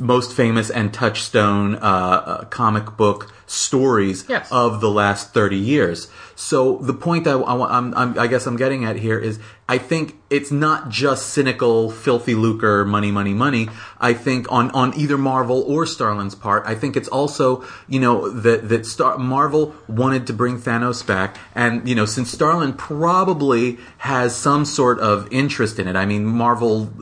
[0.00, 4.50] most famous and touchstone uh, uh, comic book stories Yes.
[4.52, 6.08] of the last 30 years.
[6.36, 9.78] So the point I, I, I'm, I'm, I guess I'm getting at here is I
[9.78, 13.68] think it's not just cynical, filthy lucre, money, money, money.
[14.00, 18.28] I think on, on either Marvel or Starlin's part, I think it's also, you know,
[18.30, 21.36] that, that Star, Marvel wanted to bring Thanos back.
[21.54, 26.24] And, you know, since Starlin probably has some sort of interest in it, I mean,
[26.24, 26.92] Marvel,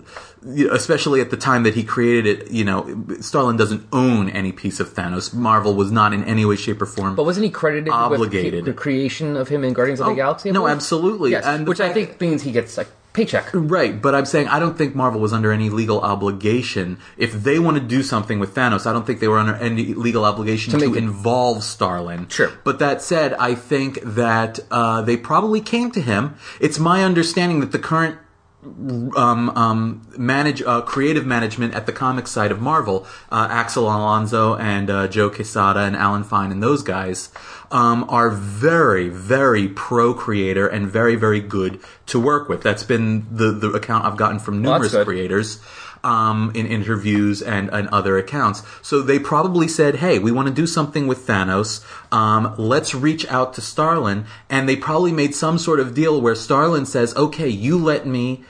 [0.44, 4.80] especially at the time that he created it, you know, Starlin doesn't own any piece
[4.80, 5.32] of Thanos.
[5.34, 7.14] Marvel was not in any way, shape, or form.
[7.16, 8.54] But wasn't he credited Obligated.
[8.54, 10.50] with the creation of him in Guardians of the Oh, Galaxy?
[10.50, 11.30] No, absolutely.
[11.32, 13.48] Yes, And which I think means he gets like paycheck.
[13.52, 16.98] Right, but I'm saying I don't think Marvel was under any legal obligation.
[17.16, 19.94] If they want to do something with Thanos, I don't think they were under any
[19.94, 22.28] legal obligation to, it- involve Starlin.
[22.28, 22.52] Sure.
[22.64, 26.36] But that said, I think that uh, they probably came to him.
[26.60, 28.18] It's my understanding that the current
[28.64, 34.56] um, um, manage uh, creative management at the comic side of Marvel, uh, Axel Alonso
[34.56, 37.30] and uh, Joe Quesada and Alan Fine and those guys
[37.70, 42.62] um, are very, very pro creator and very, very good to work with.
[42.62, 45.06] That's been the the account I've gotten from Well, numerous good.
[45.06, 45.60] creators.
[46.04, 48.62] Um, in interviews and, and other accounts.
[48.82, 51.84] So they probably said, hey, we want to do something with Thanos.
[52.12, 54.24] Um, let's reach out to Starlin.
[54.48, 58.44] And they probably made some sort of deal where Starlin says, okay, you let me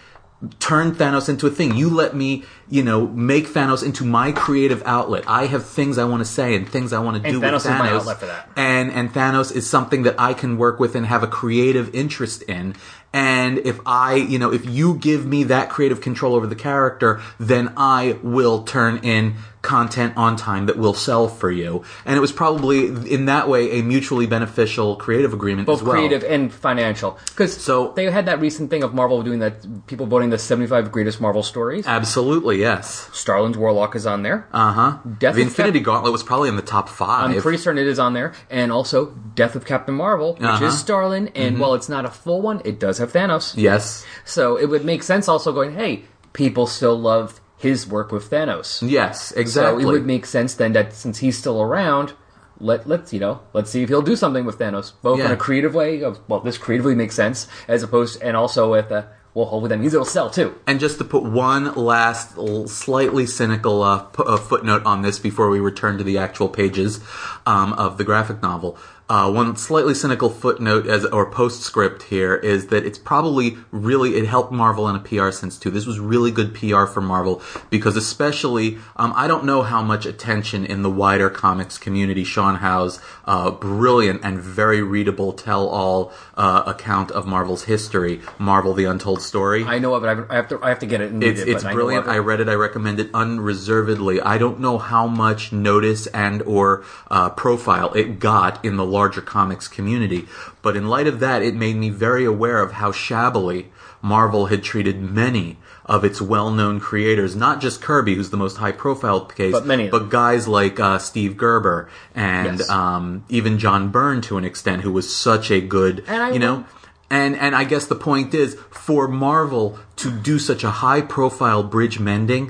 [0.61, 1.75] turn Thanos into a thing.
[1.75, 5.25] You let me, you know, make Thanos into my creative outlet.
[5.27, 7.55] I have things I want to say and things I want to do Thanos with
[7.55, 7.79] is Thanos.
[7.79, 8.49] my outlet for that.
[8.57, 12.43] And and Thanos is something that I can work with and have a creative interest
[12.43, 12.77] in.
[13.13, 17.21] And if I, you know, if you give me that creative control over the character,
[17.39, 21.83] then I will turn in content on time that will sell for you.
[22.07, 25.95] And it was probably in that way a mutually beneficial creative agreement both as well.
[25.97, 27.19] creative and financial.
[27.27, 30.93] Because So- they had that recent thing of Marvel doing that, people voting the 75
[30.93, 31.87] greatest Marvel stories.
[31.87, 33.09] Absolutely, yes.
[33.13, 34.47] Starlin's Warlock is on there.
[34.53, 34.97] Uh huh.
[35.19, 37.87] Death The Infinity Cap- Gauntlet was probably in the top 5 I'm pretty certain it
[37.89, 38.33] is on there.
[38.51, 40.65] And also Death of Captain Marvel, which Uh-huh.
[40.67, 41.29] is Starlin.
[41.35, 43.55] And while it's not a full one, it does have Thanos.
[43.57, 44.05] yes.
[44.25, 48.89] So it would make sense also going, hey, people still loved his work with Thanos.
[48.89, 49.83] Yes, exactly.
[49.83, 52.15] So it would make sense then that since he's still around,
[52.61, 55.37] let let's you know let's see if he'll do something with Thanos, both in a
[55.37, 56.03] creative way.
[56.03, 59.79] Of, well, this creatively makes sense as opposed, and also with a well, hopefully that
[59.79, 60.59] means it'll sell too.
[60.67, 62.37] And just to put one last
[62.69, 67.01] slightly cynical uh, pu- uh, footnote on this before we return to the actual pages
[67.47, 68.77] um, of the graphic novel,
[69.09, 74.27] uh, one slightly cynical footnote as or postscript here is that it's probably really it
[74.27, 75.71] helped Marvel in a PR sense too.
[75.71, 80.05] This was really good PR for Marvel because especially um, I don't know how much
[80.05, 86.65] attention in the wider comics community Sean Howe's uh, brilliant and very readable tell-all uh,
[86.67, 89.65] account of Marvel's history, Marvel: The Untold Story.
[89.65, 90.27] I know of it.
[90.29, 91.13] I have to I have to get it.
[91.13, 92.07] And It's it, it's but I brilliant.
[92.07, 92.11] it.
[92.11, 92.49] I read it.
[92.49, 94.21] I recommend it unreservedly.
[94.21, 99.21] I don't know how much notice and or uh, profile it got in the larger
[99.37, 100.21] comics community,
[100.65, 103.61] but in light of that, it made me very aware of how shabbily
[104.03, 105.57] Marvel had treated many
[105.87, 107.33] of its well-known creators.
[107.47, 111.37] Not just Kirby, who's the most high-profile case, But many but guys like uh, Steve
[111.45, 112.69] Gerber and Yes.
[112.71, 116.41] um, even John Byrne to an extent, who was such a good, And I you
[116.45, 116.55] know.
[116.57, 116.65] will-
[117.11, 118.51] And and I guess the point is
[118.85, 119.67] for Marvel
[120.03, 122.45] to do such a high profile bridge mending,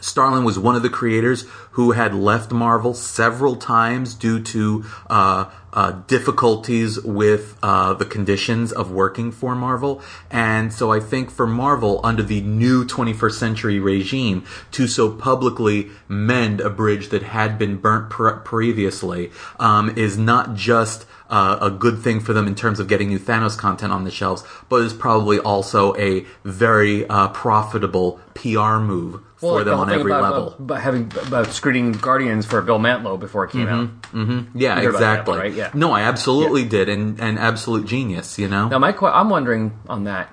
[0.00, 1.40] Starlin was one of the creators
[1.76, 4.84] who had left Marvel several times due to
[5.18, 10.00] uh, uh, difficulties with uh, the conditions of working for Marvel.
[10.30, 15.90] And so I think for Marvel, under the new 21st century regime, to so publicly
[16.08, 21.70] mend a bridge that had been burnt pre- previously um, is not just uh, a
[21.70, 24.76] good thing for them in terms of getting new Thanos content on the shelves, but
[24.82, 29.92] is probably also a very uh, profitable PR move Well, for the them whole on
[29.92, 30.54] every about, level.
[30.58, 33.88] About having about screening Guardians for Bill Mantlo before it came out.
[34.12, 35.38] yeah, you heard about that, exactly.
[35.38, 35.52] right?
[35.54, 35.70] Yeah.
[35.74, 38.38] No, I absolutely did, and and absolute genius.
[38.38, 40.28] You know, Now, my que- I'm wondering on that.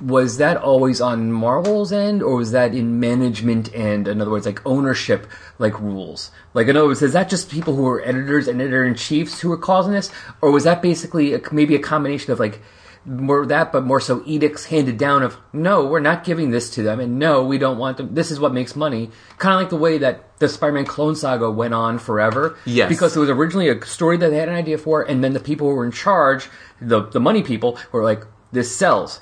[0.00, 4.44] Was that always on Marvel's end, or was that in management and, in other words,
[4.44, 5.26] like ownership,
[5.58, 6.30] like rules?
[6.52, 9.40] Like, in other words, is that just people who are editors and editor in chiefs
[9.40, 10.10] who are causing this,
[10.42, 12.60] or was that basically a, maybe a combination of like
[13.06, 16.82] more that, but more so edicts handed down of no, we're not giving this to
[16.82, 18.14] them, and no, we don't want them.
[18.14, 19.10] This is what makes money.
[19.38, 22.58] Kind of like the way that the Spider-Man clone saga went on forever.
[22.66, 22.88] Yes.
[22.88, 25.40] because it was originally a story that they had an idea for, and then the
[25.40, 26.48] people who were in charge,
[26.80, 29.20] the the money people, were like, "This sells.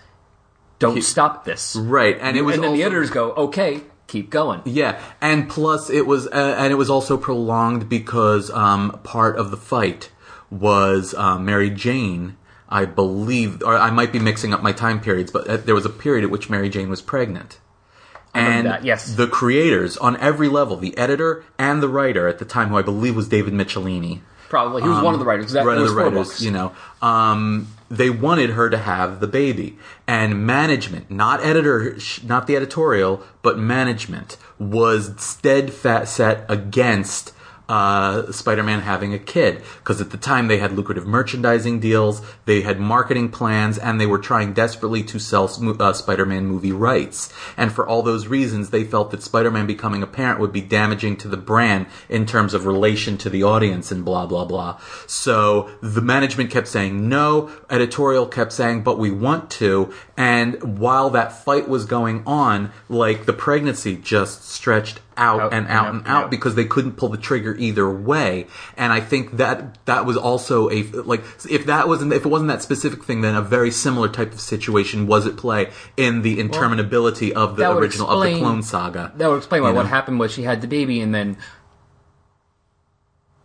[0.78, 2.16] Don't stop this." right?
[2.20, 6.06] And it was and then the editors go, "Okay, keep going." Yeah, and plus it
[6.06, 10.10] was, uh, and it was also prolonged because um, part of the fight
[10.50, 12.36] was uh, Mary Jane,
[12.68, 15.84] I believe, or I might be mixing up my time periods, but uh, there was
[15.84, 17.58] a period at which Mary Jane was pregnant.
[18.36, 19.14] And that, yes.
[19.14, 22.82] the creators on every level, the editor and the writer at the time, who I
[22.82, 25.46] believe was David Michelinie, Probably he was one of the writers.
[25.46, 26.40] 'cause That one of the writers, books.
[26.40, 32.46] you know, um, they wanted her to have the baby, and management, not editor, not
[32.46, 37.33] the editorial, but management was steadfast set against
[37.68, 42.60] uh, Spider-Man having a kid because at the time they had lucrative merchandising deals, they
[42.60, 47.32] had marketing plans, and they were trying desperately to sell uh, Spider-Man movie rights.
[47.56, 51.16] And for all those reasons, they felt that Spider-Man becoming a parent would be damaging
[51.18, 54.78] to the brand in terms of relation to the audience and blah blah blah.
[55.06, 61.10] So the management kept saying no, editorial kept saying but we want to, and while
[61.10, 66.06] that fight was going on, like the pregnancy just stretched out, Out and out and
[66.06, 68.46] out because they couldn't pull the trigger either way.
[68.76, 72.48] And I think that that was also a like if that wasn't if it wasn't
[72.48, 76.38] that specific thing, then a very similar type of situation was at play in the
[76.38, 79.12] interminability of the original of the Clone Saga.
[79.16, 81.36] That would explain why You what happened was she had the baby and then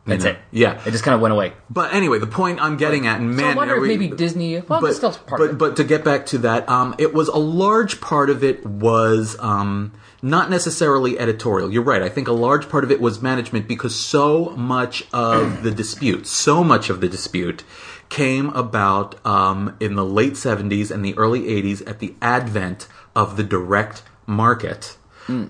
[0.09, 0.31] that's know?
[0.31, 0.37] it.
[0.51, 0.81] Yeah.
[0.85, 1.53] it just kind of went away.
[1.69, 4.07] But anyway, the point I'm getting at, and So man, I wonder if we- maybe
[4.09, 4.59] Disney.
[4.61, 5.57] Well, but, still part but, of it.
[5.57, 9.37] but to get back to that, um, it was a large part of it was
[9.39, 11.71] um, not necessarily editorial.
[11.71, 12.01] You're right.
[12.01, 16.27] I think a large part of it was management because so much of the dispute,
[16.27, 17.63] so much of the dispute,
[18.09, 23.37] came about um, in the late 70s and the early 80s at the advent of
[23.37, 24.97] the direct market.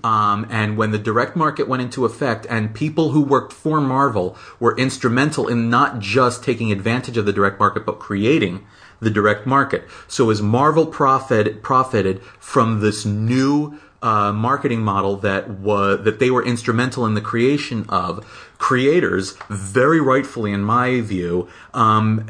[0.04, 4.36] Um, and when the direct market went into effect, and people who worked for Marvel
[4.58, 8.66] were instrumental in not just taking advantage of the direct market, but creating
[9.00, 9.84] the direct market.
[10.06, 16.30] So as Marvel profit, profited from this new uh, marketing model that was that they
[16.30, 18.24] were instrumental in the creation of.
[18.58, 22.26] Creators, very rightfully, in my view, um,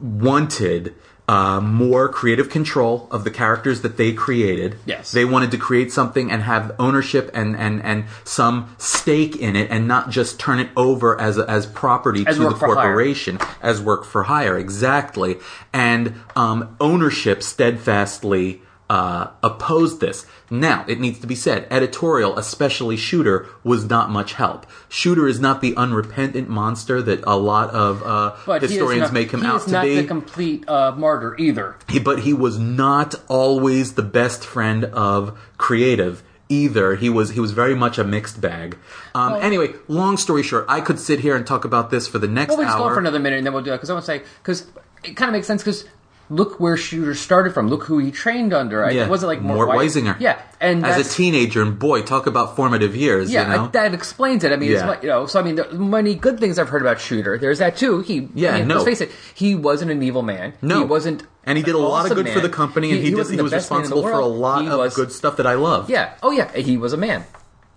[0.00, 0.94] wanted
[1.26, 4.76] uh, more creative control of the characters that they created.
[4.84, 5.10] Yes.
[5.10, 9.70] They wanted to create something and have ownership and, and, and some stake in it
[9.70, 12.74] and not just turn it over as, as property As to the for hire.
[12.74, 14.58] corporation as work for hire.
[14.58, 15.38] Exactly.
[15.72, 20.26] And um, ownership steadfastly uh, opposed this.
[20.50, 24.66] Now, it needs to be said, editorial, especially Shooter, was not much help.
[24.88, 29.04] Shooter is not the unrepentant monster that a lot of uh, But he is historians
[29.04, 29.88] not- make him out to be.
[29.88, 31.76] he is not the complete uh, martyr either.
[31.88, 36.94] He, but he was not always the best friend of creative either.
[36.96, 38.76] He was he was very much a mixed bag.
[39.14, 42.28] Um, anyway, long story short, I could sit here and talk about this for the
[42.28, 42.92] next Well, we just go hour.
[42.94, 44.66] for another minute and then we'll do it because I want to say because
[45.02, 45.86] it kind of makes sense because
[46.30, 47.68] look where Shooter started from.
[47.68, 48.84] Look who he trained under.
[48.84, 50.18] I- yeah, Was it like Mort Mort Weisinger?
[50.20, 53.30] Yeah, and as a teenager, and boy, talk about formative years.
[53.32, 53.64] Yeah, you know?
[53.64, 54.52] I- that explains it.
[54.52, 54.96] I mean, Yeah.
[55.02, 55.26] you know.
[55.26, 57.38] So I mean, there are many good things I've heard about Shooter.
[57.38, 58.00] There's that too.
[58.00, 58.74] He, Yeah, I mean, no.
[58.76, 59.12] Let's face it.
[59.34, 60.54] He wasn't an evil man.
[60.62, 61.24] no, he wasn't.
[61.44, 63.16] and he did a an lot of awesome good for the company, and he, did,
[63.18, 65.36] wasn't he was best man in the responsible for a lot He of good stuff
[65.36, 65.90] that I love.
[65.90, 66.10] Yeah.
[66.22, 66.50] Oh yeah.
[66.56, 67.24] He was a man.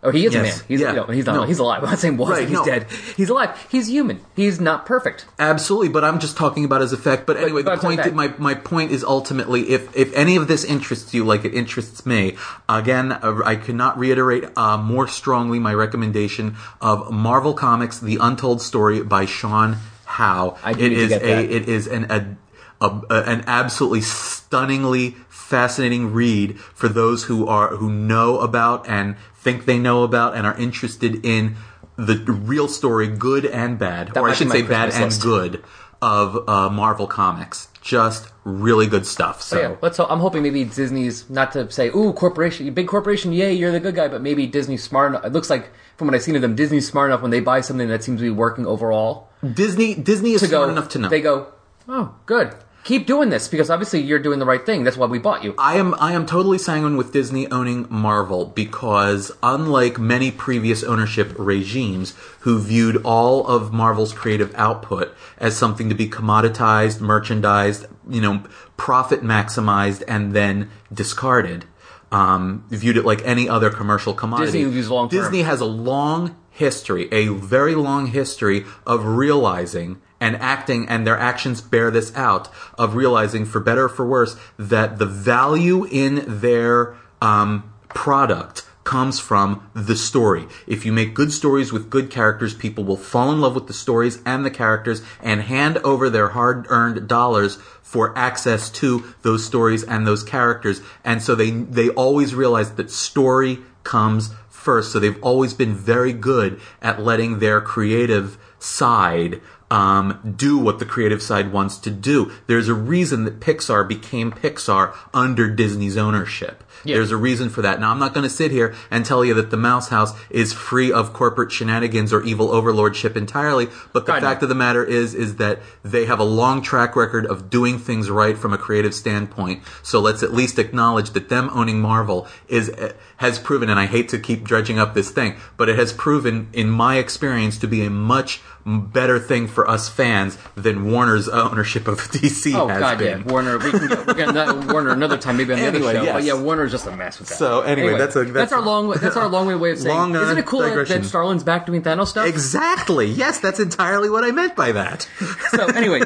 [0.07, 0.53] Oh, he is a man.
[0.67, 0.89] He's yeah.
[0.91, 1.35] you know, he's not.
[1.35, 1.43] No.
[1.43, 1.83] He's alive.
[1.83, 2.29] I'm not saying was.
[2.29, 2.65] Right, he's no.
[2.65, 2.87] dead.
[3.17, 3.67] He's alive.
[3.69, 4.21] He's human.
[4.35, 5.25] He's not perfect.
[5.37, 7.25] Absolutely, but I'm just talking about his effect.
[7.25, 8.13] But anyway, but the point, back.
[8.13, 12.05] my my point is ultimately, if if any of this interests you, like it interests
[12.05, 12.37] me,
[12.69, 18.61] again, uh, I cannot reiterate uh, more strongly my recommendation of Marvel Comics: The Untold
[18.61, 20.57] Story by Sean Howe.
[20.63, 21.51] I do It get a that.
[21.51, 22.37] it is an a,
[22.79, 29.15] a, a- an absolutely stunningly fascinating read for those who are who know about and
[29.47, 31.55] think they know about and are interested in
[31.95, 35.63] the real story, good and bad, That or I should say bad Christmas and good
[36.01, 37.69] of uh, Marvel comics.
[37.81, 39.41] Just really good stuff.
[39.41, 39.97] So yeah, let's.
[39.97, 43.79] Hope, I'm hoping maybe Disney's not to say, "Ooh, corporation, big corporation, yay, you're the
[43.79, 45.23] good guy," but maybe Disney's smart enough.
[45.23, 47.62] It looks like from what I've seen of them, Disney's smart enough when they buy
[47.62, 50.69] something that seems to be working overall Disney Disney is smart go.
[50.69, 51.07] enough to know.
[51.07, 51.47] They go,
[51.88, 52.53] "Oh, good,
[52.88, 54.86] keep doing this because obviously you're doing the right thing.
[54.86, 58.45] That's why we bought you." I am I am totally sanguine with Disney owning Marvel
[58.45, 65.89] because unlike many previous ownership regimes who viewed all of Marvel's creative output as something
[65.89, 68.43] to be commoditized, merchandised, you know,
[68.78, 71.65] profit maximized and then discarded,
[72.12, 74.54] um, viewed it like any other commercial commodity.
[74.54, 75.19] Disney views long term.
[75.19, 81.17] Disney has a long history, a very long history of realizing and acting, and their
[81.17, 86.23] actions bear this out, of realizing, for better or for worse, that the value in
[86.27, 90.47] their um, product comes from the story.
[90.65, 93.73] If you make good stories with good characters, people will fall in love with the
[93.73, 99.45] stories and the characters and hand over their hard earned dollars for access to those
[99.45, 100.82] stories and those characters.
[101.03, 104.93] And so they, they always realize that story comes first.
[104.93, 110.86] So they've always been very good at letting their creative side um, do what the
[110.86, 112.32] creative side wants to do.
[112.47, 116.63] There's a reason that Pixar became Pixar under Disney's ownership.
[116.95, 117.80] There's a reason for that.
[117.80, 120.53] Now, I'm not going to sit here and tell you that the Mouse House is
[120.53, 124.27] free of corporate shenanigans or evil overlordship entirely, but the I know.
[124.27, 127.80] fact of the matter is, is that they have a long track record of doing
[127.80, 129.63] things right from a creative standpoint.
[129.84, 132.71] So let's at least acknowledge that them owning Marvel is
[133.17, 136.49] has proven, and I hate to keep dredging up this thing, but it has proven,
[136.53, 141.88] in my experience, to be a much better thing for us fans than Warner's ownership
[141.88, 143.19] of DC Oh has God, been.
[143.21, 143.58] yeah, Warner.
[143.58, 146.03] We can get, we're getting that Warner another time, maybe on the Anyway, other show.
[146.03, 146.13] yes.
[146.13, 147.36] But yeah, Warner's just a mess with that.
[147.38, 149.88] So, anyway, that's a- that's- our long that's our long way of saying.
[149.97, 151.06] Long, uh, isn't it cool that, that.
[151.06, 152.27] Starlin's back doing Thanos stuff?
[152.27, 153.08] Exactly.
[153.08, 155.08] Yes, that's entirely what I meant by that.
[155.51, 156.01] so anyway,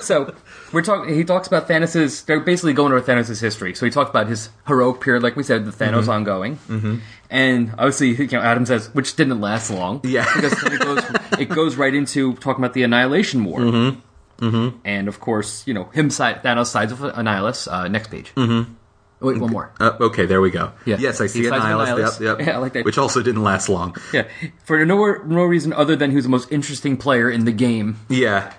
[0.00, 0.34] so
[0.72, 1.14] we're talking.
[1.14, 2.22] He talks about Thanos's.
[2.24, 3.74] They're basically going over Thanos's history.
[3.74, 6.96] So he talks about his heroic period, like we said, the Thanos ongoing, mm-hmm.
[7.32, 10.28] And obviously, you know, Adam says, which didn't last long, Yeah.
[10.36, 11.02] because it goes
[11.40, 13.58] it goes right into talking about the Annihilation War.
[13.60, 14.44] Mm-hmm.
[14.44, 14.78] Mm-hmm.
[14.84, 17.66] And of course, you know him side Thanos sides with Annihilus.
[17.66, 18.32] Uh, next page.
[18.36, 18.74] Mm-hmm.
[19.20, 19.72] Wait, one more.
[19.78, 20.72] Uh, okay, there we go.
[20.84, 20.96] Yeah.
[20.98, 22.18] Yes, I see Annihilus.
[22.20, 22.46] Yep, yep.
[22.48, 22.84] Yeah, I like that.
[22.84, 23.94] Which also didn't last long.
[24.12, 24.26] Yeah,
[24.64, 28.00] for no no reason other than he was the most interesting player in the game.
[28.08, 28.52] Yeah.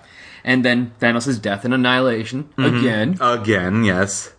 [0.46, 2.78] And then Thanos' death and annihilation Mm-hmm.
[2.78, 3.18] again.
[3.20, 4.34] Again, yes.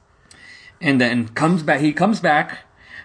[0.81, 1.81] and then comes back.
[1.81, 2.59] He comes back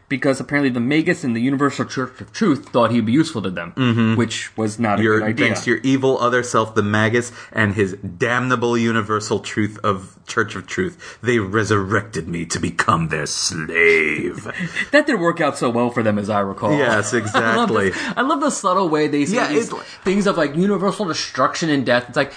[0.10, 3.52] because apparently the Magus and the Universal Church of Truth thought he'd be useful to
[3.52, 4.16] them, mm-hmm.
[4.16, 5.46] which was not a Your, good idea.
[5.46, 10.56] thanks to your evil other self, the Magus, and his damnable universal truth of Church
[10.56, 11.20] of Truth.
[11.22, 14.44] They resurrected me to become their slave.
[14.92, 16.72] that didn't work out so well for them, as I recall.
[16.76, 17.92] yes, I love, exactly.
[18.18, 19.70] I love the subtle way they say Yeah, these
[20.04, 22.06] things of like universal destruction and death.
[22.10, 22.34] It's like,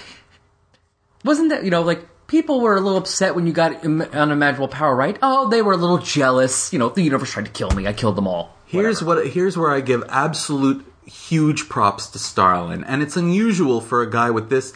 [1.23, 4.67] wasn't that you know like people were a little upset when you got Im- unimaginable
[4.67, 5.17] power, right?
[5.21, 6.71] Oh, they were a little jealous.
[6.73, 7.87] You know, the universe tried to kill me.
[7.87, 8.55] I killed them all.
[8.65, 9.25] Here's Whatever.
[9.25, 14.09] what here's where I give absolute huge props to Starlin, and it's unusual for a
[14.09, 14.73] guy with this.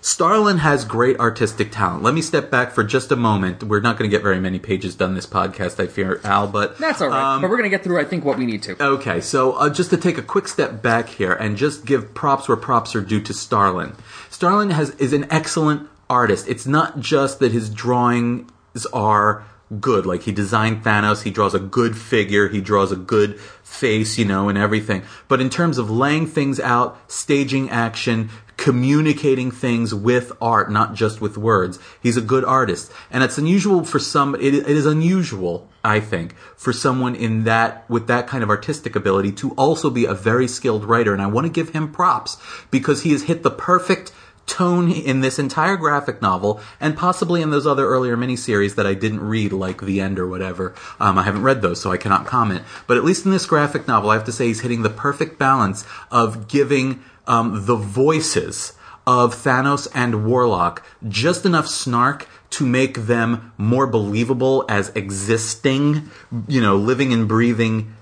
[0.00, 2.02] Starlin has great artistic talent.
[2.04, 3.62] Let me step back for just a moment.
[3.64, 6.78] We're not going to get very many pages done this podcast, I fear, Al, but
[6.78, 7.34] That's all right.
[7.34, 7.98] um, but we're gonna get through.
[8.00, 8.82] I think what we need to.
[8.82, 12.48] Okay, so uh, just to take a quick step back here and just give props
[12.48, 13.94] where props are due to Starlin.
[14.30, 16.48] Starlin has is an excellent artist.
[16.48, 18.50] It's not just that his drawings
[18.92, 19.44] are
[19.78, 20.04] good.
[20.04, 24.24] Like he designed Thanos, he draws a good figure, he draws a good face, you
[24.24, 25.02] know, and everything.
[25.28, 31.20] But in terms of laying things out, staging action, communicating things with art, not just
[31.20, 31.78] with words.
[32.02, 32.92] He's a good artist.
[33.10, 37.88] And it's unusual for some, it, it is unusual, I think, for someone in that,
[37.88, 41.14] with that kind of artistic ability to also be a very skilled writer.
[41.14, 42.36] And I want to give him props
[42.70, 44.12] because he has hit the perfect
[44.50, 48.94] tone in this entire graphic novel and possibly in those other earlier miniseries that I
[48.94, 50.74] didn't read, like The End or whatever.
[50.98, 52.64] Um, I haven't read those, so I cannot comment.
[52.86, 55.38] But at least in this graphic novel, I have to say he's hitting the perfect
[55.38, 58.74] balance of giving um, the voices
[59.06, 66.10] of Thanos and Warlock just enough snark to make them more believable as existing,
[66.48, 67.94] you know, living and breathing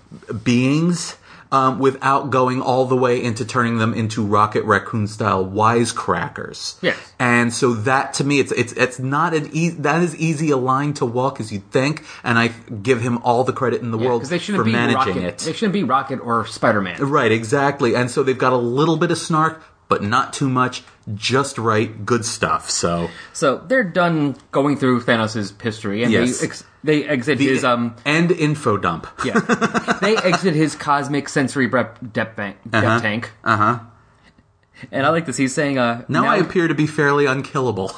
[0.43, 1.17] beings
[1.51, 6.77] um, without going all the way into turning them into Rocket Raccoon style wisecrackers.
[6.83, 6.97] Yes.
[7.19, 9.45] And so that to me, it's it's it's not an
[9.83, 13.45] that is easy a line to walk as you'd think, and I give him all
[13.45, 15.25] the credit in the world because they for shouldn't be managing Rocket.
[15.25, 15.39] it.
[15.39, 17.01] They shouldn't be Rocket or Spider Man.
[17.01, 17.95] Right, exactly.
[17.95, 20.83] And so they've got a little bit of snark, but not too much,
[21.15, 22.71] just right, good stuff.
[22.71, 26.41] So So they're done going through Thanos' history, and Yes.
[26.41, 29.07] they ex- they exit his um and info dump.
[29.25, 29.39] yeah
[30.01, 33.31] they exit his cosmic sensory brep depth, bank, depth tank.
[33.43, 33.79] Uh huh.
[34.93, 35.37] And I like this.
[35.37, 37.91] He's saying, uh, Now, I appear to be fairly unkillable.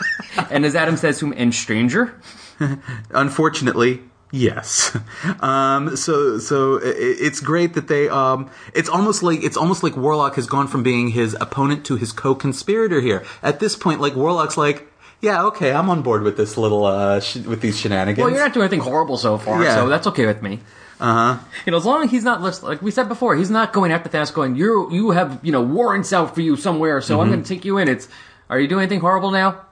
[0.50, 2.20] and as Adam says to him, and stranger.
[3.10, 4.02] Unfortunately,
[4.34, 4.96] yes.
[5.40, 8.08] Um, so so it's great that they.
[8.08, 11.96] Um, it's almost like it's almost like Warlock has gone from being his opponent to
[11.96, 13.24] his co-conspirator here.
[13.42, 14.86] At this point, like Warlock's like,
[15.20, 18.22] yeah, okay, I'm on board with this little uh, sh- with these shenanigans.
[18.24, 19.74] Well, you're not doing anything horrible so far, Yeah.
[19.76, 20.60] so that's okay with me.
[21.00, 21.44] Uh huh.
[21.66, 24.08] You know, as long as he's not like we said before, he's not going after
[24.08, 27.22] Thanos, going, "You you have you know warrants out for you somewhere, so Mm-hmm.
[27.22, 28.08] I'm going to take you in." It's,
[28.48, 29.62] are you doing anything horrible now?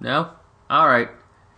[0.00, 0.30] No.
[0.70, 1.08] All right.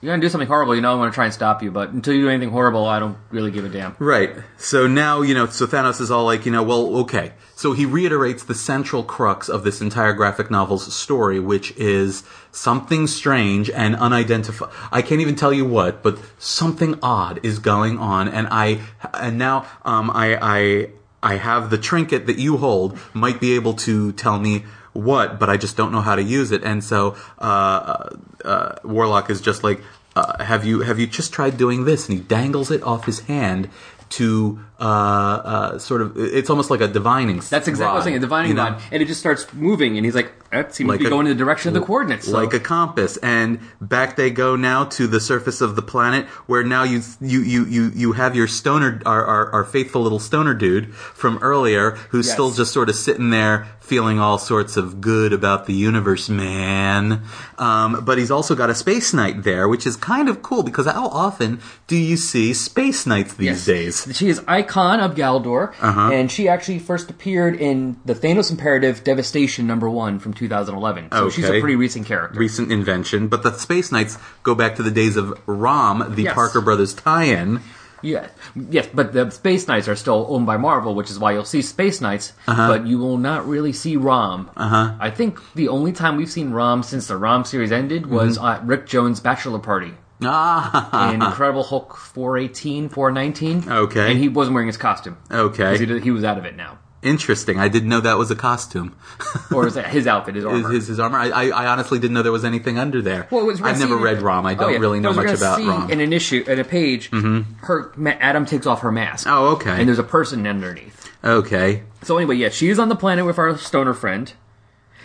[0.02, 2.12] You're to do something horrible, you know I'm to try and stop you, but until
[2.12, 3.94] you do anything horrible, I don't really give a damn.
[4.00, 4.34] Right.
[4.56, 7.34] So now, you know, so Thanos is all like, you know, well, okay.
[7.54, 13.06] So he reiterates the central crux of this entire graphic novel's story, which is something
[13.06, 14.70] strange and unidentified.
[14.90, 18.26] I can't even tell you what, but something odd is going on.
[18.26, 18.80] And I,
[19.14, 20.90] and now, um, I, I,
[21.22, 25.48] I have the trinket that you hold might be able to tell me what, but
[25.50, 26.62] I just don't know how to use it.
[26.64, 28.10] And so, uh,
[28.44, 29.80] uh, Warlock is just like,
[30.14, 32.08] uh, have you have you just tried doing this?
[32.08, 33.70] And he dangles it off his hand
[34.10, 36.18] to uh, uh, sort of.
[36.18, 37.36] It's almost like a divining.
[37.36, 38.64] That's exactly what I was saying, a divining you know?
[38.72, 41.10] rod, and it just starts moving, and he's like, "That seems Like to be a-
[41.10, 42.32] going in the direction of the coordinates." So.
[42.32, 46.62] like a compass and back they go now to the surface of the planet where
[46.62, 50.52] now you you you you, you have your stoner our, our, our faithful little stoner
[50.52, 52.34] dude from earlier who's Yes.
[52.34, 57.20] still just sort of sitting there feeling all sorts of good about the universe man
[57.58, 60.86] um, but he's also got a space knight there which is kind of cool because
[60.86, 63.64] how often do you see space knights these Yes.
[63.66, 66.10] days She is Ikon of Galador, Uh-huh.
[66.10, 71.08] and she actually first appeared in the Thanos Imperative Devastation number one from 2011.
[71.12, 72.38] So she's a pretty recent character.
[72.40, 76.34] recent invention but the space knights go back to the days of rom the Yes.
[76.34, 77.60] parker brothers tie-in
[78.02, 81.44] yeah, yes, but the Space Knights are still owned by Marvel, which is why you'll
[81.44, 84.50] see Space Knights, but you will not really see Rom.
[84.56, 84.94] Uh-huh.
[85.00, 88.64] I think the only time we've seen Rom since the Rom series ended was at
[88.66, 89.94] Rick Jones' bachelor party
[90.24, 93.70] ah in Incredible Hulk 418, 419.
[93.70, 94.10] Okay.
[94.10, 95.16] and he wasn't wearing his costume.
[95.30, 96.78] okay He, he was out of it now.
[97.02, 97.58] Interesting.
[97.58, 98.94] I didn't know that was a costume.
[99.52, 100.70] Or is that his outfit, his armor?
[100.70, 101.18] his, his armor.
[101.18, 103.26] I, I, I honestly didn't know there was anything under there.
[103.30, 104.46] Well, it was I've never read Rom.
[104.46, 104.78] I Oh, don't yeah.
[104.78, 105.90] really know No, much about Rom.
[105.90, 107.54] In an issue, in a page, mm-hmm.
[107.66, 109.26] her ma- Adam takes off her mask.
[109.28, 109.78] oh, okay.
[109.78, 111.10] And there's a person underneath.
[111.24, 111.82] okay.
[112.02, 114.32] So anyway, yeah, she is on the planet with our stoner friend.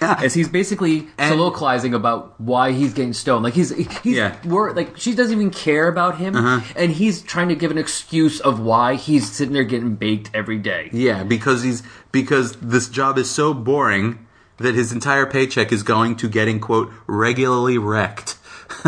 [0.02, 3.70] As he's basically And- soliloquizing about why he's getting stoned, like he's
[4.04, 4.36] he's Yeah.
[4.46, 6.62] wor- like she doesn't even care about him, uh-huh.
[6.76, 10.58] and he's trying to give an excuse of why he's sitting there getting baked every
[10.60, 10.90] day.
[10.94, 11.82] Yeah, because he's
[12.12, 14.20] because this job is so boring
[14.58, 18.38] that his entire paycheck is going to getting quote regularly wrecked.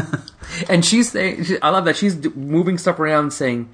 [0.68, 3.70] And she's saying, I love that she's moving stuff around, saying,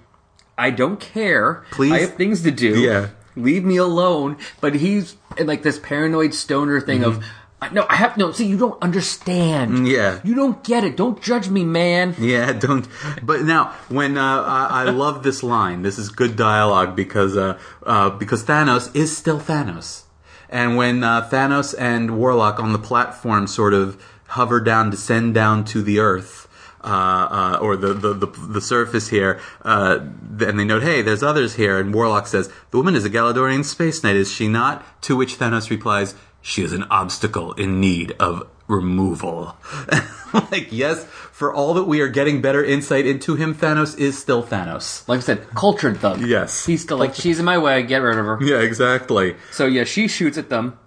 [0.58, 1.64] "I don't care.
[1.72, 1.94] Please?
[1.94, 2.80] I have things to do.
[2.80, 3.08] Yeah.
[3.36, 7.24] Leave me alone." But he's in like this paranoid stoner thing of,
[7.62, 8.32] I, no, I have no.
[8.32, 9.88] See, you don't understand.
[9.88, 10.20] Yeah.
[10.24, 10.98] you don't get it.
[10.98, 12.16] Don't judge me, man.
[12.20, 12.88] Yeah, don't.
[13.24, 17.58] But now, when uh, I, I love this line, this is good dialogue because uh,
[17.84, 20.04] uh, because Thanos is still Thanos,
[20.50, 25.64] and when uh, Thanos and Warlock on the platform sort of hover down, descend down
[25.66, 26.45] to the Earth.
[26.86, 31.24] Uh, uh, or the, the, the, the surface here, uh, and they note, hey, there's
[31.24, 34.86] others here, and Warlock says, the woman is a Galadorian space knight, is she not?
[35.02, 39.58] To which Thanos replies, she is an obstacle in need of removal.
[40.52, 44.44] like, yes, for all that we are getting better insight into him, Thanos is still
[44.44, 45.08] Thanos.
[45.08, 46.22] Like I said, cultured thug.
[46.22, 46.66] Yes.
[46.66, 47.84] he's still like she's in my way.
[47.84, 48.38] Get rid of her.
[48.42, 49.36] Yeah, exactly.
[49.52, 50.78] So yeah, she shoots at them.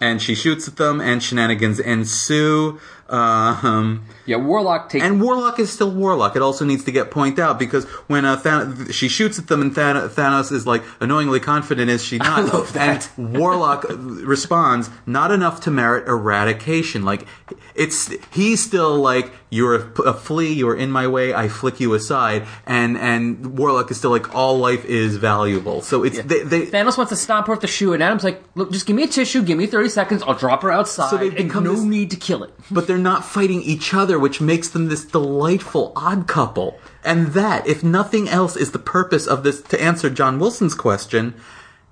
[0.00, 2.80] And she shoots at them, and shenanigans ensue.
[3.12, 5.04] Um, Yeah, Warlock takes.
[5.04, 6.36] and Warlock is still Warlock.
[6.36, 9.60] It also needs to get pointed out because when uh, Than- she shoots at them,
[9.62, 12.52] and Than- Thanos is like annoyingly confident, is she not?
[12.54, 13.10] love that.
[13.16, 17.04] And Warlock responds, "Not enough to merit eradication.
[17.04, 17.26] Like
[17.74, 21.94] it's he's still like you're a, a flea, you're in my way, I flick you
[21.94, 25.82] aside." And and Warlock is still like all life is valuable.
[25.82, 28.42] So it's they, they Thanos wants to stop her with the shoe, and Adam's like,
[28.54, 31.16] "Look, just give me a tissue, give me thirty seconds, I'll drop her outside." So
[31.16, 32.52] they've and become no this- need to kill it.
[32.70, 36.78] but they're not fighting each other, which makes them this delightful odd couple.
[37.04, 39.62] And that, if nothing else, is the purpose of this.
[39.62, 41.34] To answer John Wilson's question,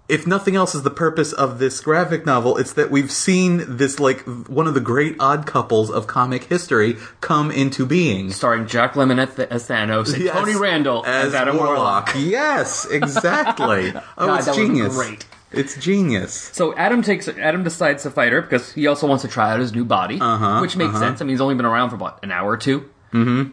[0.08, 4.00] if nothing else is the purpose of this graphic novel, it's that we've seen this
[4.00, 8.30] like one of the great odd couples of comic history come into being.
[8.30, 12.14] Starring Jack Lemmon as, Th- as Thanos and Yes, Tony Randall as, Adam Warlock.
[12.16, 13.92] Yes, exactly.
[14.18, 14.96] oh, God, it's that genius.
[14.96, 15.26] great.
[15.50, 16.34] It's genius.
[16.34, 19.60] So Adam takes Adam decides to fight her because he also wants to try out
[19.60, 21.20] his new body, Uh-huh, which makes sense.
[21.20, 22.80] I mean, he's only been around for what an hour or 2
[23.12, 23.50] Mm-hmm.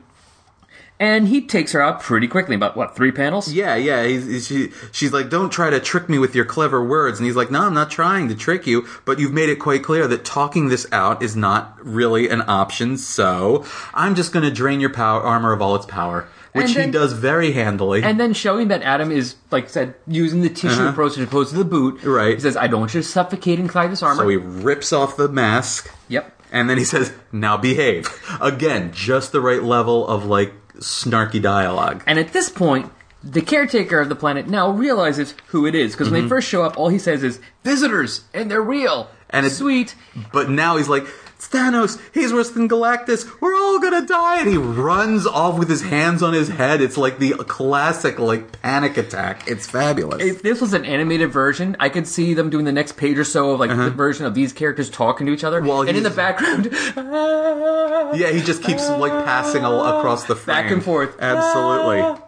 [0.98, 3.52] And he takes her out pretty quickly, about what three panels?
[3.52, 4.06] Yeah, yeah.
[4.06, 7.26] He's, he's, she, she's like, "Don't try to trick me with your clever words," and
[7.26, 10.08] he's like, "No, I'm not trying to trick you, but you've made it quite clear
[10.08, 12.98] that talking this out is not really an option.
[12.98, 16.86] So I'm just going to drain your power armor of all its power." Which And
[16.86, 18.02] he does very handily.
[18.04, 21.52] And then showing that Adam is, like I said, using the tissue approach as opposed
[21.52, 21.98] to the boot.
[22.00, 22.10] Uh-huh.
[22.12, 22.34] Right.
[22.36, 25.18] He says, "I don't want you to suffocate inside this armor." so he rips off
[25.18, 25.92] the mask.
[26.08, 26.32] yep.
[26.52, 28.08] And then he says, "Now behave."
[28.40, 32.04] Again, just the right level of like snarky dialogue.
[32.08, 32.92] And at this point,
[33.24, 36.64] the caretaker of the planet now realizes who it is because when they first show
[36.64, 39.38] up, all he says is "visitors," and they're real Mm-hmm.
[39.38, 39.96] And it's- sweet.
[40.32, 41.06] But now he's like,
[41.48, 42.00] Thanos.
[42.14, 43.26] He's worse than Galactus.
[43.40, 44.40] We're all gonna die.
[44.42, 46.82] And he runs off with his hands on his head.
[46.82, 49.48] It's like the classic like panic attack.
[49.48, 50.22] It's fabulous.
[50.24, 53.24] If this was an animated version, I could see them doing the next page or
[53.24, 55.68] so of like the version of these characters talking to each other, Uh-huh.
[55.70, 56.70] Well, and in the background,
[58.20, 60.56] yeah, he just keeps like passing across the frame.
[60.64, 61.16] Back and forth.
[61.20, 62.22] Absolutely.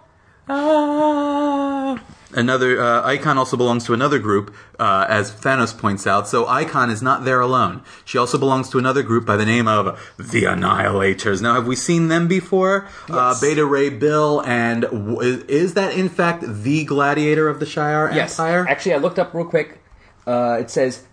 [2.34, 6.28] Another uh, Ikon also belongs to another group, uh, as Thanos points out.
[6.28, 7.82] So Ikon is not there alone.
[8.04, 11.42] She also belongs to another group by the name of the Annihilators.
[11.42, 12.88] Now, have we seen them before?
[13.10, 18.14] Uh, Beta Ray Bill, and w- is, that in fact the Gladiator of the Shi'ar
[18.14, 18.38] yes.
[18.38, 18.68] Empire?
[18.68, 19.80] Actually, I looked up real quick.
[20.26, 21.04] Uh, it says.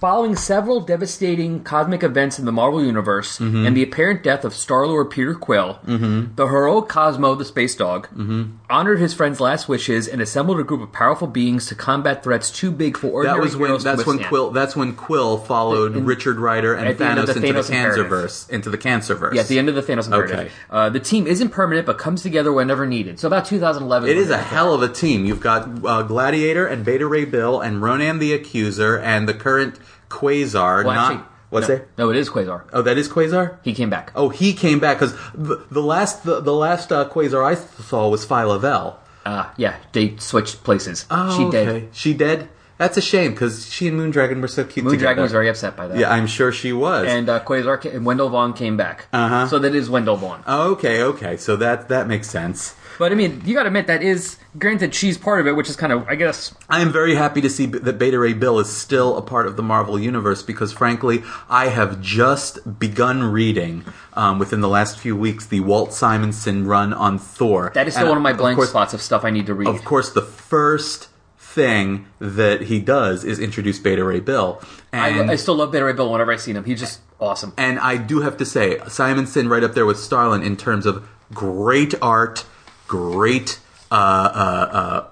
[0.00, 3.64] Following several devastating cosmic events in the Marvel Universe Mm-hmm.
[3.66, 8.08] and the apparent death of Star Lord Peter Quill, the heroic Cosmo, the space dog,
[8.08, 8.56] Mm-hmm.
[8.72, 12.50] Honored his friend's last wishes and assembled a group of powerful beings to combat threats
[12.50, 14.18] too big for ordinary that was when heroes to that's when.
[14.24, 17.66] Quill that's when Quill followed In- Richard Rider and at the Thanos the into Thanos
[17.66, 17.72] the.
[17.74, 19.34] Cancerverse into the Cancerverse.
[19.34, 20.38] Yeah, at the end of the Thanos imperative.
[20.38, 20.50] Okay.
[20.70, 23.20] Uh, the team isn't permanent, but comes together whenever needed.
[23.20, 24.08] So about 2011.
[24.08, 25.26] It is a hell of a team.
[25.26, 29.78] You've got uh, Gladiator and Beta Ray Bill and Ronan the Accuser and the current
[30.08, 30.84] Quasar.
[30.84, 31.88] Well, not what's no, it?
[31.98, 32.64] No, it is Quasar.
[32.72, 33.58] Oh, that is Quasar.
[33.62, 34.10] He came back.
[34.14, 38.08] Oh, he came back because the, the last the, the last uh, Quasar I saw
[38.08, 38.98] was Phyla-Vell.
[39.24, 41.06] Uh, yeah, they switched places.
[41.10, 41.64] Oh, she okay.
[41.64, 41.88] dead.
[41.92, 42.48] She dead.
[42.78, 44.84] That's a shame because she and Moondragon were so cute.
[44.84, 44.96] Together.
[44.96, 45.22] Moondragon together.
[45.22, 45.98] was very upset by that.
[45.98, 47.06] Yeah, I'm sure she was.
[47.06, 49.06] And uh, Quasar, Wendell Vaughn came back.
[49.12, 49.46] Uh-huh.
[49.46, 50.42] So that is Wendell Vaughn.
[50.46, 51.36] Oh, okay, okay.
[51.36, 52.74] So that that makes sense.
[53.02, 55.68] But I mean, you got to admit that is granted she's part of it, which
[55.68, 58.60] is kind of I guess I am very happy to see that Beta Ray Bill
[58.60, 63.84] is still a part of the Marvel Universe because, frankly, I have just begun reading
[64.12, 67.72] um, within the last few weeks the Walt Simonson run on Thor.
[67.74, 69.54] that is still And, one of my blank course, spots of stuff I need to
[69.54, 69.66] read.
[69.66, 75.32] Of course, the first thing that he does is introduce Beta Ray Bill, and I,
[75.32, 76.62] I still love Beta Ray Bill whenever I see him.
[76.62, 77.52] He's just awesome.
[77.58, 81.08] and I do have to say, Simonson right up there with Starlin in terms of
[81.34, 82.44] great art,
[82.92, 83.58] great
[83.90, 85.06] uh, uh, uh,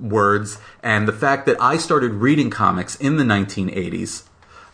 [0.00, 4.24] words, and the fact that I started reading comics in the 1980s.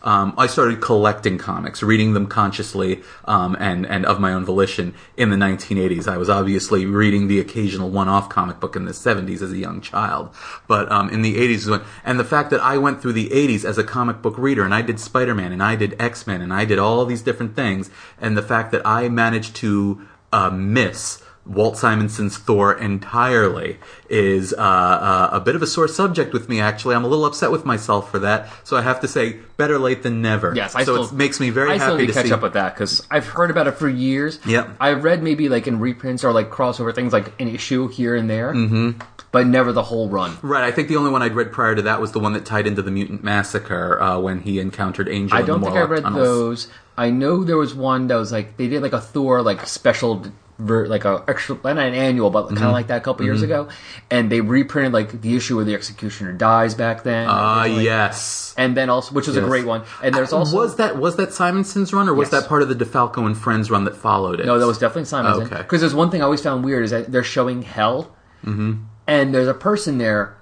[0.01, 4.95] um, I started collecting comics, reading them consciously um, and and of my own volition
[5.15, 6.07] in the 1980s.
[6.07, 9.79] I was obviously reading the occasional one-off comic book in the 70s as a young
[9.79, 10.33] child,
[10.67, 13.63] but um, in the 80s when and the fact that I went through the 80s
[13.63, 16.65] as a comic book reader and I did Spider-Man and I did X-Men and I
[16.65, 20.01] did all these different things, and the fact that I managed to
[20.33, 26.31] uh, miss Walt Simonson's Thor entirely is uh, uh, a bit of a sore subject
[26.31, 26.61] with me.
[26.61, 28.49] Actually, I'm a little upset with myself for that.
[28.63, 30.53] So I have to say, better late than never.
[30.55, 32.31] Yes, I so still it makes me very I happy to catch see.
[32.31, 34.39] up with that because I've heard about it for years.
[34.45, 34.77] Yep.
[34.79, 38.29] I've read maybe like in reprints or like crossover things, like an issue here and
[38.29, 39.01] there, mm-hmm.
[39.31, 40.37] but never the whole run.
[40.43, 42.45] Right, I think the only one I'd read prior to that was the one that
[42.45, 45.37] tied into the Mutant Massacre uh, when he encountered Angel.
[45.37, 46.27] I don't think I read tunnels.
[46.27, 46.67] those.
[46.95, 50.25] I know there was one that was like they did like a Thor like special.
[50.59, 52.67] Ver- Like a extra, not an annual, but kind Mm-hmm.
[52.67, 53.69] of like that a couple years ago,
[54.11, 57.27] and they reprinted like the issue where the executioner dies back then.
[57.29, 57.85] Ah, originally.
[57.85, 58.53] yes.
[58.57, 59.83] and then also, which was a great one.
[60.03, 62.41] And there's also was that was that Simonson's run or was Yes.
[62.43, 64.45] that part of the DeFalco and Friends run that followed it?
[64.45, 65.39] No, that was definitely Simon's.
[65.47, 65.57] Okay.
[65.57, 68.83] Because there's one thing I always found weird is that they're showing hell, mm-hmm.
[69.07, 70.35] and there's a person there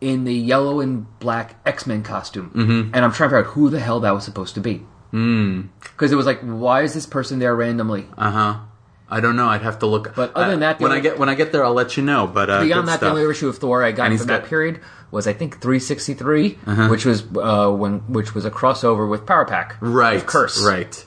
[0.00, 2.94] in the yellow and black X Men costume, mm-hmm.
[2.94, 4.84] and I'm trying to figure out who the hell that was supposed to be.
[5.12, 8.06] Because it was like, why is this person there randomly?
[8.18, 8.54] Uh huh.
[9.12, 9.46] I don't know.
[9.46, 10.14] I'd have to look.
[10.16, 12.26] But other than that, when I get when I get there, I'll let you know.
[12.26, 14.80] But uh, Beyond that, the only issue of Thor I got And from that period
[15.10, 16.88] was I think 363, Uh-huh.
[16.88, 21.06] which was uh, when which was a crossover with Power Pack, right, Curse, right.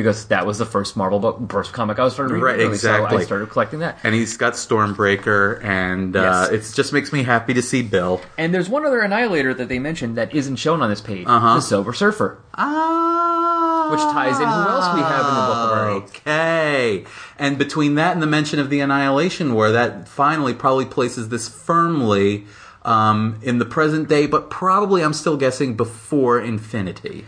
[0.00, 2.44] Because that was the first Marvel book, first comic I was started reading.
[2.44, 3.98] Right, really, So I started collecting that.
[4.02, 6.72] And he's got Stormbreaker, and uh, Yes.
[6.72, 8.20] it just makes me happy to see Bill.
[8.38, 11.56] And there's one other Annihilator that they mentioned that isn't shown on this page, Uh-huh.
[11.56, 12.38] the Silver Surfer.
[12.54, 16.20] Ah, Which ties in who else we have in the Book Eight.
[16.20, 17.04] Okay,
[17.38, 21.48] and between that and the mention of the Annihilation War, that finally probably places this
[21.48, 22.46] firmly
[22.82, 27.26] um, in the present day, but probably I'm still guessing before Infinity.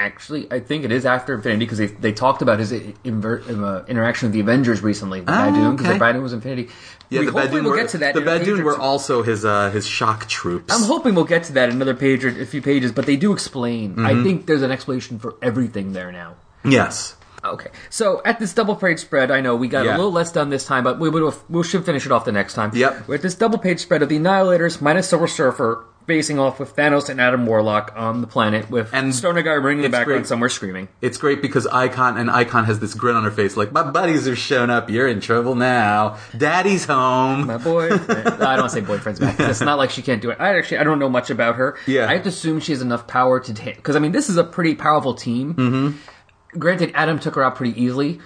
[0.00, 3.84] Actually, I think it is after Infinity because they, they talked about his inver- uh,
[3.86, 5.20] interaction with the Avengers recently.
[5.20, 5.98] The Ah, Badoon, because okay.
[5.98, 6.70] the Badoon was Infinity.
[7.10, 8.14] Yeah, we the Badoon we'll were, get to that.
[8.14, 10.72] The Badoon were also his uh, his shock troops.
[10.74, 13.16] I'm hoping we'll get to that in another page or a few pages, but they
[13.16, 13.90] do explain.
[13.90, 14.06] Mm-hmm.
[14.06, 16.36] I think there's an explanation for everything there now.
[16.64, 17.16] yes.
[17.42, 19.92] Okay, so at this double page spread, I know we got Yeah.
[19.92, 22.32] a little less done this time, but we will we should finish it off the
[22.32, 22.70] next time.
[22.74, 23.08] Yep.
[23.08, 27.08] With this double page spread of the Annihilators minus Silver Surfer facing off with Thanos
[27.08, 30.22] and Adam Warlock on the planet with And Stoner Guy running in the it's background
[30.22, 30.26] great.
[30.28, 30.88] somewhere screaming.
[31.00, 34.26] It's great because Ikon and Ikon has this grin on her face, like my buddies
[34.26, 34.90] have shown up.
[34.90, 36.18] You're in trouble now.
[36.36, 37.46] Daddy's home.
[37.46, 39.38] My boy, I don't say boyfriend's back.
[39.38, 40.38] It's not like she can't do it.
[40.40, 41.78] I actually I don't know much about her.
[41.86, 42.08] Yeah.
[42.08, 43.76] I have to assume she has enough power to take.
[43.76, 45.54] Because I mean, this is a pretty powerful team.
[45.54, 46.58] Mm-hmm.
[46.58, 48.18] Granted, Adam took her out pretty easily,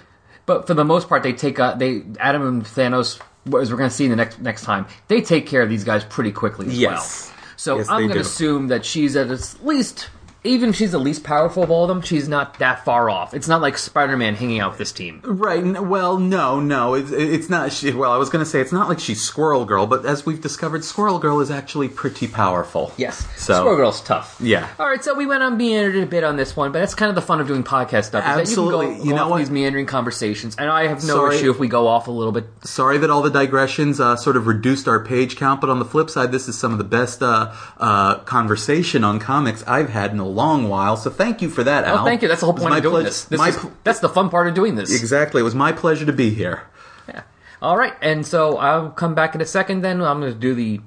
[0.47, 3.19] but for the most part, they take uh, they Adam and Thanos.
[3.61, 5.83] As we're going to see in the next next time, they take care of these
[5.83, 7.27] guys pretty quickly as Yes.
[7.27, 7.34] well.
[7.55, 9.29] So Yes, I'm going to assume that she's at
[9.63, 10.09] least.
[10.45, 13.33] Even if she's the least powerful of all of them, she's not that far off.
[13.33, 15.21] It's not like Spider-Man hanging out with this team.
[15.23, 15.59] Right.
[15.59, 16.93] n- Well, no, no.
[16.93, 17.71] It's, it's not.
[17.71, 20.25] She, well, I was going to say it's not like she's Squirrel Girl, but as
[20.25, 22.93] we've discovered, Squirrel Girl is actually pretty powerful.
[22.97, 23.25] Yes.
[23.37, 24.37] So Squirrel Girl's tough.
[24.39, 24.69] Yeah.
[24.79, 27.09] All right, so we went on meandered a bit on this one, but that's kind
[27.09, 28.23] of the fun of doing podcast stuff.
[28.23, 28.85] is that Absolutely.
[28.87, 29.37] You, can go, You go know off what?
[29.39, 31.35] these meandering conversations, and I have no Sorry.
[31.37, 32.45] issue if we go off a little bit.
[32.63, 35.85] Sorry that all the digressions uh, sort of reduced our page count, but on the
[35.85, 40.11] flip side, this is some of the best uh, uh, conversation on comics I've had
[40.11, 40.97] in a long while.
[40.97, 41.99] So thank you for that, Al.
[41.99, 42.27] Oh, thank you.
[42.27, 43.23] That's the whole point of doing pleas- this.
[43.25, 44.93] this my is, pl- that's the fun part of doing this.
[44.93, 45.39] exactly.
[45.41, 46.61] It was my pleasure to be here.
[47.07, 47.21] Yeah.
[47.61, 49.81] All right, and so I'll come back in a second.
[49.81, 50.81] Then I'm going to do the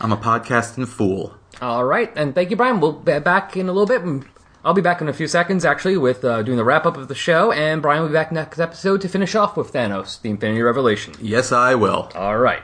[0.00, 1.34] I'm a podcasting fool.
[1.60, 2.80] All right, and thank you, Brian.
[2.80, 4.26] We'll be back in a little bit.
[4.62, 6.96] And I'll be back in a few seconds, actually, with uh, doing the wrap up
[6.96, 10.20] of the show, and Brian will be back next episode to finish off with Thanos,
[10.20, 11.14] the Infinity Revelation.
[11.20, 12.10] Yes, I will.
[12.14, 12.62] All right.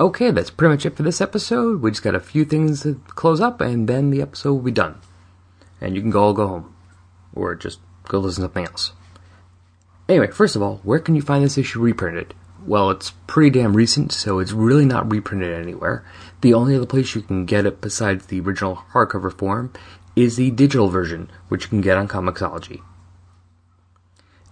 [0.00, 1.82] Okay, that's pretty much it for this episode.
[1.82, 4.70] We just got a few things to close up, and then the episode will be
[4.70, 5.00] done.
[5.80, 6.76] And you can go all go home.
[7.34, 8.92] Or just go listen to something else.
[10.08, 12.34] Anyway, first of all, where can you find this issue reprinted?
[12.64, 16.04] Well, it's pretty damn recent, so it's really not reprinted anywhere.
[16.40, 19.72] The only other place you can get it besides the original hardcover form
[20.14, 22.82] is the digital version, which you can get on Comixology.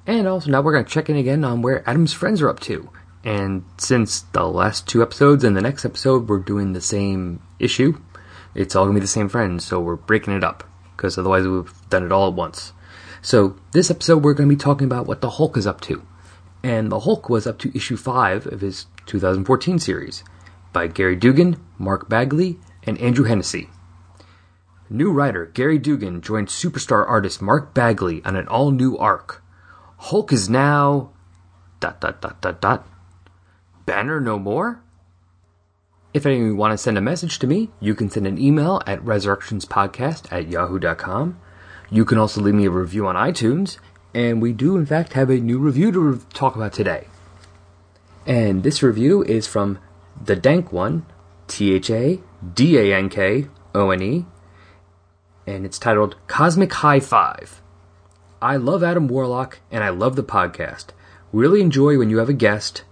[0.07, 2.61] And also, now we're going to check in again on where Adam's friends are up
[2.61, 2.91] to.
[3.23, 8.01] And since the last two episodes and the next episode we're doing the same issue,
[8.55, 10.65] it's all going to be the same friends, so we're breaking it up,
[10.97, 12.73] because otherwise we've done it all at once.
[13.23, 16.03] So, this episode we're going to be talking about what the Hulk is up to.
[16.63, 20.25] And the Hulk was up to issue 5 of his 2014 series
[20.73, 23.69] by Gary Duggan, Mark Bagley, and Andrew Hennessy.
[24.93, 29.41] New writer Gary Duggan joined superstar artist Mark Bagley on an all new arc.
[29.99, 31.13] Hulk is now.
[31.79, 32.89] dot dot dot dot dot.
[33.87, 34.83] Banner no more?
[36.13, 38.37] If any of you want to send a message to me, you can send an
[38.37, 41.39] email at resurrectionspodcast at yahoo.com.
[41.89, 43.79] You can also leave me a review on iTunes,
[44.13, 47.07] and we do in fact have a new review to re- talk about today.
[48.27, 49.79] And this review is from
[50.21, 51.07] the Dank One,
[51.47, 52.21] T H A
[52.55, 54.27] D A N K O N E,
[55.57, 57.61] and it's titled Cosmic High Five.
[58.41, 60.87] I love Adam Warlock and I love the podcast.
[61.33, 62.85] Really enjoy when you have a guest.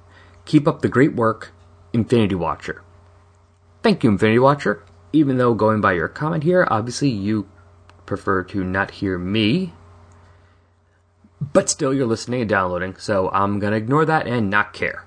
[0.44, 1.52] Keep up the great work,
[1.92, 2.82] Infinity Watcher.
[3.82, 4.82] Thank you, Infinity Watcher.
[5.12, 7.48] Even though going by your comment here, obviously you
[8.06, 9.72] prefer to not hear me.
[11.40, 15.06] But still, you're listening and downloading, so I'm gonna ignore that and not care.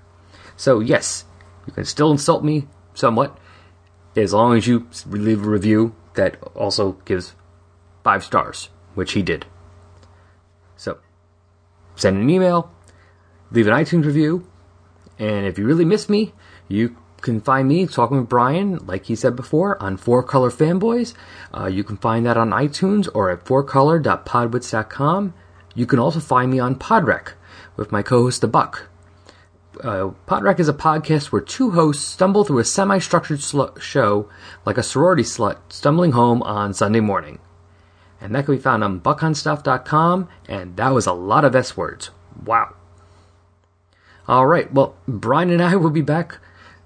[0.55, 1.25] So, yes,
[1.67, 3.37] you can still insult me somewhat,
[4.15, 7.35] as long as you leave a review that also gives
[8.03, 9.45] five stars, which he did.
[10.75, 10.99] So,
[11.95, 12.71] send an email,
[13.51, 14.47] leave an iTunes review,
[15.19, 16.33] and if you really miss me,
[16.67, 21.13] you can find me talking with Brian, like he said before, on Four Color Fanboys.
[21.55, 25.33] Uh, you can find that on iTunes or at fourcolor.podwits.com.
[25.75, 27.33] You can also find me on Podrec
[27.77, 28.89] with my co-host The Buck.
[29.81, 34.29] Uh, Podrec is a podcast where two hosts stumble through a semi-structured sl- show
[34.65, 37.39] like a sorority slut stumbling home on Sunday morning.
[38.21, 42.11] And that can be found on buckonstuff.com, and that was a lot of S words.
[42.45, 42.75] Wow.
[44.27, 46.37] All right, well, Brian and I will be back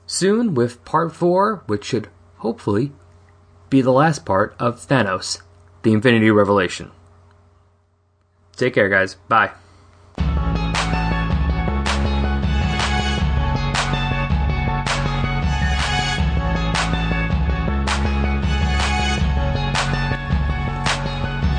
[0.08, 2.94] soon with part four, which should hopefully
[3.70, 5.42] be the last part of Thanos,
[5.84, 6.92] the Infinity Revelation.
[8.56, 9.16] Take care, guys.
[9.28, 9.52] Bye.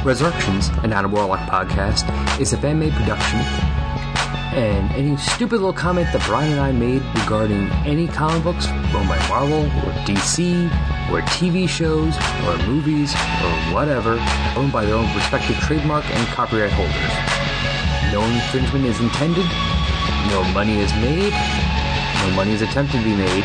[0.07, 2.07] Resurrections, an Adam Warlock podcast,
[2.41, 3.41] is a fan made production
[4.55, 9.09] and any stupid little comment that Brian and I made regarding any comic books owned
[9.09, 10.71] by Marvel or DC
[11.11, 14.17] or TV shows or movies or whatever
[14.57, 17.13] owned by their own respective trademark and copyright holders.
[18.15, 19.45] No infringement is intended,
[20.31, 21.35] no money is made,
[22.23, 23.45] no money is attempted to be made.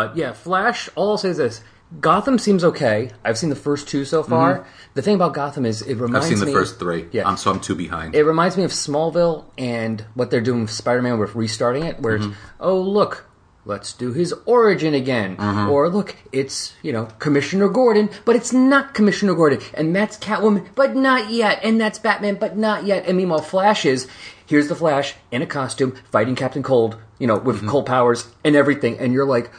[0.00, 1.62] But yeah, Flash, all I'll say is this.
[2.00, 3.10] Gotham seems okay.
[3.22, 4.60] I've seen the first two so far.
[4.60, 4.68] Mm-hmm.
[4.94, 7.08] The thing about Gotham is it I've reminds seen the me first three.
[7.12, 7.24] Yeah.
[7.24, 8.14] Um, so I'm two behind.
[8.14, 12.16] it reminds me of Smallville and what they're doing with Spider-Man with restarting it where
[12.16, 12.34] it's mm-hmm.
[12.60, 13.26] oh look,
[13.64, 15.36] let's do his origin again.
[15.36, 15.68] Mm-hmm.
[15.68, 19.60] Or look, it's, you know, Commissioner Gordon, but it's not Commissioner Gordon.
[19.74, 21.60] And that's Catwoman, but not yet.
[21.62, 23.06] And that's Batman, but not yet.
[23.06, 24.08] And meanwhile, Flash is
[24.46, 28.56] here's the Flash in a costume fighting Captain Cold, you know, with cold powers and
[28.56, 28.98] everything.
[28.98, 29.50] And you're like,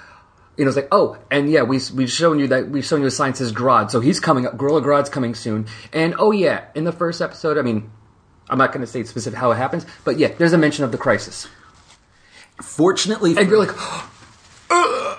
[0.58, 3.08] you know, it's like, oh, and yeah, we we've shown you that we've shown you
[3.08, 4.58] a sign says Grodd, so he's coming up.
[4.58, 7.89] Gorilla Grodd's coming soon, and oh yeah, in the first episode, I mean,
[8.49, 10.91] I'm not going to say specific how it happens, but yeah, there's a mention of
[10.91, 11.47] the crisis,
[12.62, 13.76] Fortunately, and you're like,
[14.70, 15.18] "Ugh."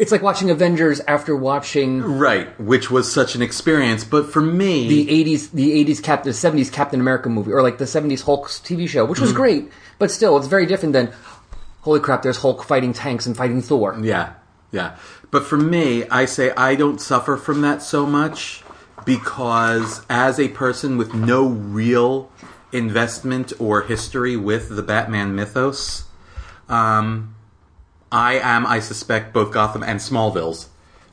[0.00, 4.02] it's like watching Avengers after watching right, which was such an experience.
[4.02, 7.76] But for me, the 80s, the 80s Captain, the 70s Captain America movie, or like
[7.76, 9.36] the 70s Hulk TV show, which was mm-hmm.
[9.36, 11.12] great, but still, it's very different than.
[11.82, 13.96] holy crap, there's Hulk fighting tanks and fighting Thor.
[14.00, 14.32] Yeah,
[14.72, 14.96] yeah.
[15.30, 18.62] But for me, I say I don't suffer from that so much
[19.04, 22.30] because as a person with no real
[22.72, 26.04] investment or history with the Batman mythos,
[26.68, 27.34] um,
[28.12, 30.68] I am, I suspect, both Gotham and Smallville's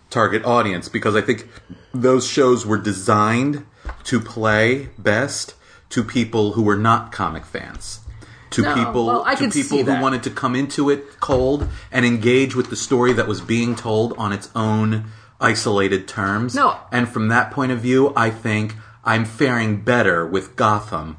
[0.10, 1.48] target audience because I think
[1.94, 3.66] those shows were designed
[4.06, 5.54] to play best
[5.90, 8.00] to people who were not comic fans.
[8.58, 12.56] To No, people, well, to people who wanted to come into it cold and engage
[12.56, 16.56] with the story that was being told on its own isolated terms.
[16.56, 16.76] No.
[16.92, 21.18] And from that point of view, I think I'm faring better with Gotham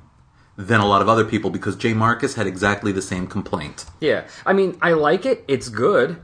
[0.57, 3.86] than a lot of other people because Jay Marcus had exactly the same complaint.
[4.01, 5.45] Yeah, I mean, I like it.
[5.47, 6.20] It's good.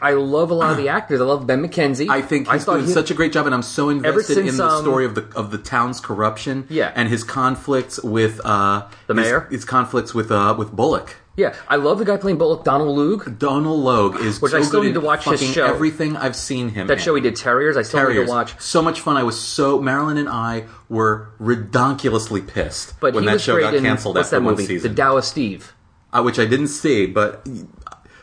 [0.00, 1.20] I love a lot of the actors.
[1.20, 2.08] I love Ben McKenzie.
[2.08, 4.50] I think he's thought doing he- such a great job, and I'm so invested since,
[4.50, 6.92] in the um, story of the of the town's corruption, Yeah.
[6.94, 9.46] and his conflicts with uh, The mayor?
[9.50, 11.16] his, conflicts with uh, with Bullock.
[11.36, 13.38] Yeah, I love the guy playing Bullock, Donald Logue.
[13.40, 15.64] Donald Logue is Which so I still need to watch his show.
[15.66, 17.02] Everything I've seen him That in.
[17.02, 17.76] show he did Terriers.
[17.76, 18.60] I still need to watch.
[18.60, 19.16] So much fun.
[19.16, 23.82] I was so Marilyn and I were redonkulously pissed But when that show got in
[23.82, 24.66] canceled what's after that one movie?
[24.66, 24.94] season.
[24.94, 25.72] The of Steve.
[26.12, 27.44] uh, which I didn't see, but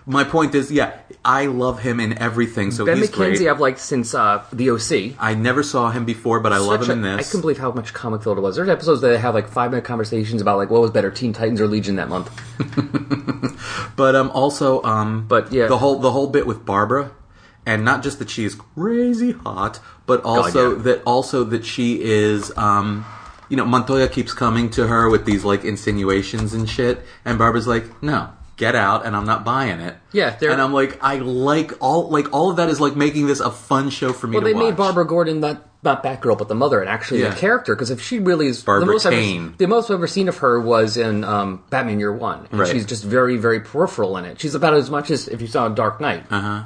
[0.06, 2.72] my point is, yeah, I love him in everything.
[2.72, 3.48] So Ben he's McKenzie, great.
[3.50, 5.16] I've liked since uh, the OC.
[5.20, 7.28] I never saw him before, but I love Such him in this.
[7.28, 8.56] I couldn't believe how much comic filled it was.
[8.56, 11.34] There's episodes that they have like five minute conversations about like what was better, Teen
[11.34, 12.30] Titans or Legion that month.
[13.96, 15.68] But um, also, um, But, yeah.
[15.68, 17.12] the whole the whole bit with Barbara,
[17.66, 20.84] and not just that she is crazy hot, but also yeah.
[20.84, 23.06] that also that she is, um,
[23.50, 27.68] you know, Montoya keeps coming to her with these like insinuations and shit, and Barbara's
[27.68, 28.30] like, no.
[28.62, 29.96] Get out, and I'm not buying it.
[30.12, 33.26] Yeah, they're- and I'm like, I like all like all of that is like making
[33.26, 34.44] this a fun show for me to watch.
[34.44, 34.72] Well, to they watch.
[34.74, 37.30] made Barbara Gordon not not Batgirl, but the mother, and actually Yeah.
[37.32, 37.74] the character.
[37.76, 39.46] Because if she really is Barbara the most Kane.
[39.48, 42.60] Ever, the most I've ever seen of her was in um, Batman Year One, and
[42.60, 42.70] Right.
[42.70, 44.40] she's just very very peripheral in it.
[44.40, 46.26] She's about as much as if you saw Dark Knight.
[46.30, 46.64] Uh-huh.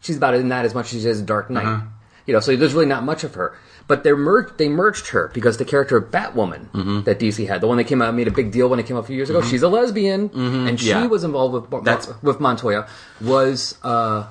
[0.00, 1.80] She's about in that as much as she is in Dark Knight.
[2.26, 3.54] You know, so there's really not much of her.
[3.88, 7.02] But they merged they merged her because the character of Batwoman Mm-hmm.
[7.02, 8.96] that DC had, the one that came out made a big deal when it came
[8.96, 9.42] out a few years ago.
[9.42, 11.02] She's a lesbian, and she Mm-hmm.
[11.02, 11.06] Yeah.
[11.06, 12.88] was involved with That's- with Montoya.
[13.20, 14.26] Was uh,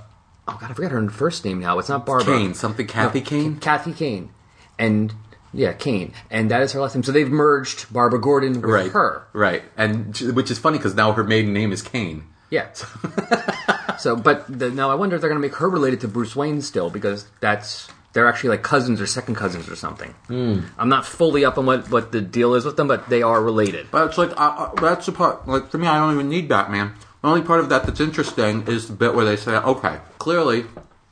[0.48, 1.80] oh god, I forgot her first name now.
[1.80, 2.38] It's not Barbara.
[2.38, 3.58] Kane, something Kathy Kane.
[3.60, 4.30] Kathy Kane,
[4.78, 5.14] and
[5.54, 7.04] yeah, Kane, and that is her last name.
[7.04, 9.26] So they've merged Barbara Gordon with right, her.
[9.32, 12.26] right, and which is funny because now her maiden name is Kane.
[12.52, 12.68] Yeah.
[13.98, 16.36] so, but the, now I wonder if they're going to make her related to Bruce
[16.36, 20.12] Wayne still because that's they're actually like cousins or second cousins or something.
[20.28, 20.62] Hmm.
[20.78, 23.44] I'm not fully up on what what the deal is with them, but they are
[23.44, 23.92] related.
[23.92, 25.46] But it's like uh, uh, that's the part.
[25.46, 26.94] Like for me, I don't even need Batman.
[27.22, 30.64] The only part of that that's interesting is the bit where they say, "Okay, clearly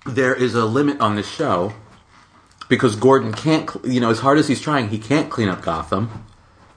[0.05, 1.73] there is a limit on this show
[2.69, 3.69] because Gordon can't.
[3.83, 6.23] You know, as hard as he's trying, he can't clean up Gotham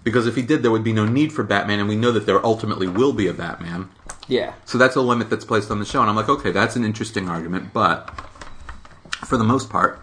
[0.02, 2.26] because if he did, there would be no need for Batman, and we know that
[2.26, 3.90] there ultimately will be a Batman.
[4.26, 4.54] Yeah.
[4.64, 6.84] So that's a limit that's placed on the show, and I'm like, okay, that's an
[6.84, 8.10] interesting argument, but
[9.24, 10.02] for the most part."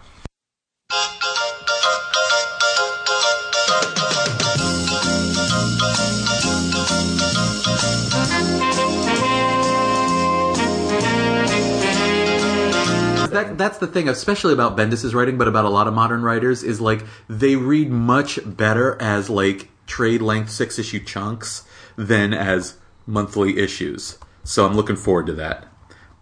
[13.33, 16.63] That that's the thing, especially about Bendis's writing, but about a lot of modern writers,
[16.63, 21.63] is like they read much better as like trade length six issue chunks
[21.95, 24.17] than as monthly issues.
[24.43, 25.65] So I'm looking forward to that.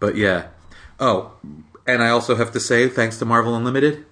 [0.00, 0.48] But yeah.
[0.98, 1.32] Oh,
[1.86, 4.04] and I also have to say, thanks to Marvel Unlimited,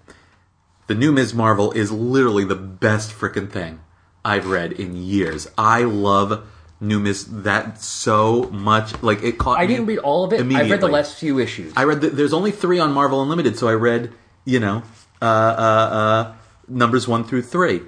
[0.87, 1.35] the new Ms.
[1.35, 3.81] Marvel is literally the best freaking thing
[4.25, 5.49] I've read in years.
[5.57, 6.49] I love
[6.81, 7.27] new Ms.
[7.43, 9.01] that so much.
[9.03, 10.41] Like it caught I didn't read all of it.
[10.41, 11.73] I read the last few issues.
[11.77, 12.01] I read.
[12.01, 14.13] The, there's only three on Marvel Unlimited, so I read,
[14.45, 14.83] you know,
[15.21, 16.35] uh, uh, uh,
[16.69, 17.83] numbers one through three.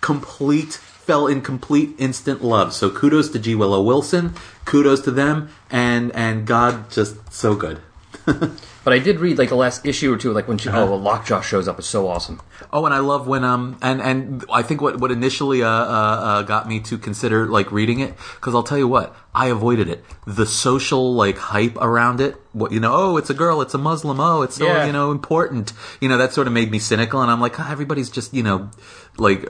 [0.00, 2.72] Complete fell in complete instant love.
[2.72, 4.34] So kudos to G Willow Wilson.
[4.64, 7.80] Kudos to them, and and God just so good.
[8.88, 10.84] but I did read like the last issue or two, like when she, Uh-huh.
[10.84, 11.78] oh, well, Lockjaw shows up.
[11.78, 12.40] It's so awesome.
[12.72, 16.16] Oh, and I love when um and and I think what what initially uh, uh,
[16.30, 19.88] uh got me to consider like reading it because I'll tell you what I avoided
[19.94, 23.74] it the social like hype around it what you know oh it's a girl it's
[23.74, 24.86] a Muslim oh it's so Yeah.
[24.86, 27.68] you know important you know that sort of made me cynical and I'm like ah,
[27.70, 28.70] everybody's just you know
[29.18, 29.40] like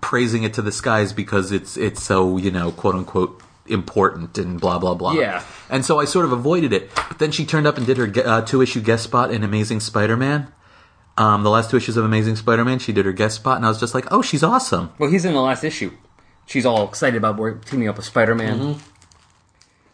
[0.00, 3.32] praising it to the skies because it's it's so you know quote unquote
[3.70, 5.42] important and blah blah blah Yeah.
[5.70, 8.10] and so I sort of avoided it but then she turned up and did her
[8.24, 10.52] uh, two issue guest spot in Amazing Spider Man.
[11.16, 13.68] Um, the last two issues of Amazing Spider-Man, she did her guest spot, and I
[13.68, 15.90] was just like, "Oh, she's awesome." Well, he's in the last issue.
[16.46, 18.76] She's all excited about work, teaming up with Spider Man.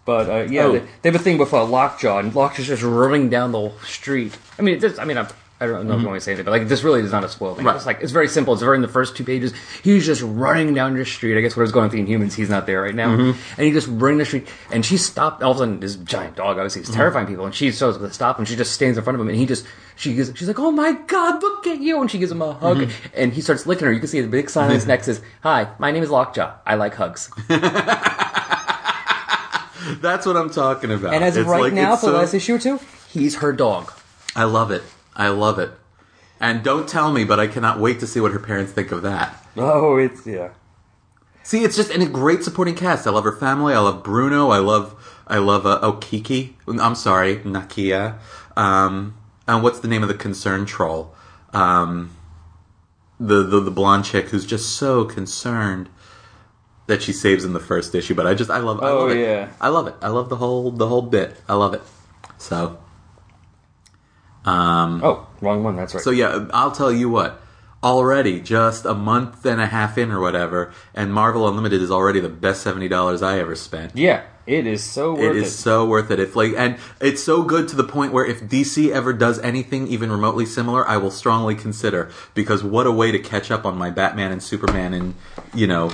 [0.05, 0.73] But uh, yeah, Oh.
[0.73, 4.37] they, they have a thing with uh, Lockjaw, and Lockjaw's just running down the street.
[4.59, 5.29] I mean, I mean, I'm
[5.61, 6.07] I don't know if you mm-hmm.
[6.09, 7.65] want to say anything, but like this really is not a spoil thing.
[7.65, 7.77] Right.
[7.77, 8.55] It's like it's very simple.
[8.55, 9.53] It's very in the first two pages.
[9.85, 11.39] He's just running down the street.
[11.39, 13.39] I guess what is going through Inhumans, he's not there right now, mm-hmm.
[13.57, 14.49] and he just running the street.
[14.73, 15.45] And she stopped.
[15.45, 16.97] All of a sudden, this giant dog obviously is mm-hmm.
[16.97, 19.29] terrifying people, and she starts to stop, and she just stands in front of him,
[19.29, 22.19] and he just she gives she's like, "Oh my god, look at you!" And she
[22.19, 23.93] gives him a hug, and he starts licking her.
[23.93, 26.53] You can see the big sign on his neck says, "Hi, my name is Lockjaw.
[26.67, 27.31] I like hugs."
[30.01, 31.15] That's what I'm talking about.
[31.15, 33.37] And as of It's right like- now, for the so- last issue or two, he's
[33.37, 33.93] her dog.
[34.35, 34.83] I love it.
[35.17, 35.71] I love it.
[36.41, 39.03] And don't tell me, but I cannot wait to see what her parents think of
[39.03, 39.45] that.
[39.57, 40.51] Oh, it's yeah.
[41.43, 43.07] See, it's just and a great supporting cast.
[43.07, 43.75] I love her family.
[43.75, 44.51] I love Bruno.
[44.51, 46.57] I love I love uh, oh Kiki.
[46.67, 48.19] I'm sorry, Nakia.
[48.57, 49.15] Um,
[49.47, 51.15] and what's the name of the concerned troll?
[51.53, 52.17] Um,
[53.21, 55.89] the, the the blonde chick who's just so concerned
[56.87, 58.15] that she saves in the first issue.
[58.15, 59.21] But I just I love I Oh, love it.
[59.21, 59.51] yeah.
[59.61, 59.95] I love it.
[60.03, 61.37] I love the whole the whole bit.
[61.49, 61.83] I love it.
[62.39, 62.79] So
[64.45, 65.77] Um, oh, wrong one.
[65.77, 66.03] That's right.
[66.03, 67.41] so yeah, I'll tell you what.
[67.83, 72.19] Already, just a month and a half in or whatever, and Marvel Unlimited is already
[72.19, 73.95] the best seventy dollars I ever spent.
[73.95, 75.43] yeah, it is so worth It it.
[75.43, 76.19] is so worth it.
[76.19, 79.87] If like, and it's so good to the point where if DC ever does anything
[79.89, 83.77] even remotely similar, I will strongly consider because what a way to catch up on
[83.77, 85.15] my Batman and Superman and
[85.53, 85.93] you know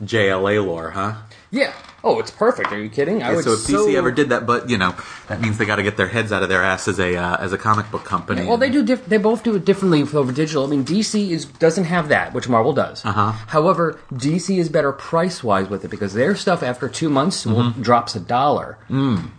[0.00, 1.14] JLA lore, huh?
[1.50, 1.72] Yeah.
[2.04, 2.72] Oh, it's perfect.
[2.72, 3.22] Are you kidding?
[3.22, 4.94] I Yeah, would so if DC ever did that, but you know
[5.28, 7.36] that means they got to get their heads out of their ass as a uh,
[7.36, 8.44] as a comic book company.
[8.44, 8.84] Well, they do.
[8.84, 10.64] Diff- they both do it differently over digital.
[10.64, 13.04] I mean, DC is doesn't have that, which Marvel does.
[13.04, 13.32] Uh-huh.
[13.46, 17.82] However, DC is better price wise with it because their stuff after two months Mm-hmm.
[17.82, 18.78] drops a dollar.
[18.90, 19.30] Mm.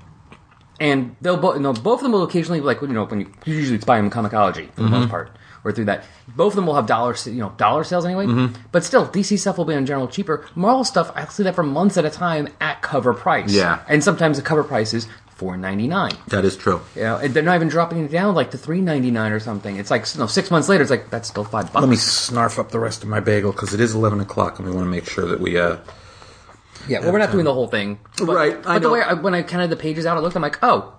[0.80, 3.32] And they'll both, you know, both of them will occasionally like you know when you,
[3.46, 4.92] usually buy them in Comixology for the Mm-hmm.
[4.92, 5.32] most part
[5.64, 6.04] or through that.
[6.28, 8.26] Both of them will have dollar you know dollar sales anyway.
[8.26, 8.62] Mm-hmm.
[8.72, 10.46] But still, DC stuff will be in general cheaper.
[10.56, 13.52] Marvel stuff I see that for months at a time at cover price.
[13.52, 13.84] Yeah.
[13.88, 16.12] and sometimes the cover price is four ninety nine.
[16.28, 16.82] that is true.
[16.96, 19.78] You know, they're not even dropping it down like to three ninety nine or something.
[19.78, 21.82] It's like you know, six months later, it's like that's still five bucks.
[21.82, 24.68] Let me snarf up the rest of my bagel because it is eleven o'clock, and
[24.68, 25.58] we want to make sure that we.
[25.58, 25.78] uh
[26.88, 28.94] yeah, well, we're not doing the whole thing, but, Right, I But the know.
[28.94, 30.94] way I, when I counted the pages out, I looked, I'm like, oh,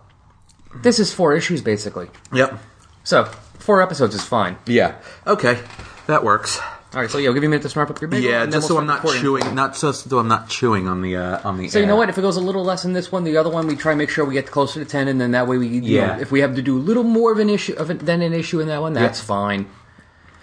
[0.83, 2.09] this is four issues basically.
[2.33, 2.59] Yep.
[3.05, 3.25] So
[3.59, 4.57] four episodes is fine.
[4.67, 4.97] Yeah.
[5.27, 5.59] Okay.
[6.07, 6.59] That works.
[6.95, 8.31] All right, so yeah, I'll give you a minute to snarf up your bagel.
[8.31, 9.21] Yeah, and then just we'll so I'm not recording.
[9.23, 11.69] chewing, not just so I'm not chewing on the uh, on the.
[11.69, 11.99] So you know air.
[11.99, 12.09] what?
[12.09, 13.99] If it goes a little less in this one, the other one, we try and
[13.99, 16.15] make sure we get closer to ten, and then that way we, Yeah.
[16.15, 18.23] know, if we have to do a little more of an issue of it, than
[18.23, 19.25] an issue in that one, that's Yeah.
[19.25, 19.67] fine.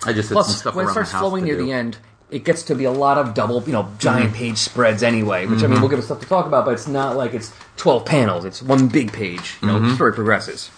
[0.04, 1.64] I just Plus, stuff when it starts flowing near do.
[1.66, 2.00] the end,
[2.30, 4.36] it gets to be a lot of double, you know, giant Mm-hmm.
[4.36, 5.46] page spreads anyway.
[5.46, 7.54] Which I mean, we'll give us stuff to talk about, but it's not like it's
[7.78, 8.44] twelve panels.
[8.44, 9.56] It's one big page.
[9.62, 9.88] You know, Mm-hmm.
[9.88, 10.70] the story progresses.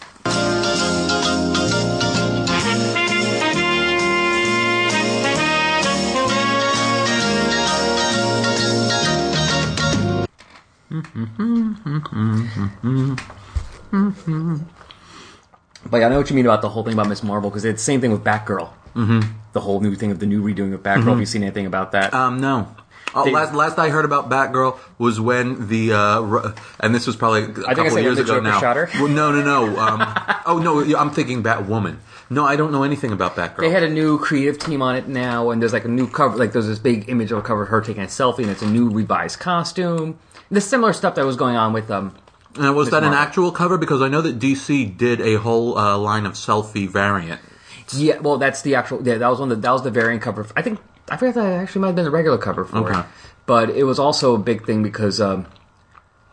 [15.90, 17.66] But yeah, I know what you mean about the whole thing about Miss Marvel because
[17.66, 18.70] it's the same thing with Batgirl.
[18.96, 19.22] Mm-hmm.
[19.54, 21.06] The whole new thing of the new redoing of Batgirl.
[21.10, 22.14] Have you seen anything about that?
[22.14, 22.74] Um, no.
[23.16, 27.06] Oh, They- last last I heard about Batgirl was when the uh, r- and this
[27.06, 28.60] was probably a I couple said when years the ago Joker now.
[28.60, 28.90] shot her.
[28.96, 29.78] Well, no, no, no.
[29.84, 30.02] Um,
[30.48, 31.98] oh no, yeah, I'm thinking Batwoman.
[32.30, 33.58] No, I don't know anything about Batgirl.
[33.60, 36.38] They had a new creative team on it now, and there's like a new cover.
[36.38, 38.62] Like there's this big image of a cover of her taking a selfie, and it's
[38.64, 40.18] a new revised costume.
[40.54, 42.16] The similar stuff that was going on with um.
[42.56, 43.78] and was that an actual cover?
[43.78, 47.42] Because I know that DC did a whole uh, line of selfie variant.
[47.92, 49.06] Yeah, well, that's the actual.
[49.06, 49.52] Yeah, that was one.
[49.52, 50.46] Of the, that was the variant cover.
[50.56, 50.80] I think
[51.10, 53.00] I forget that actually might have been the regular cover for Okay.
[53.00, 53.06] it,
[53.46, 55.48] but it was also a big thing because um,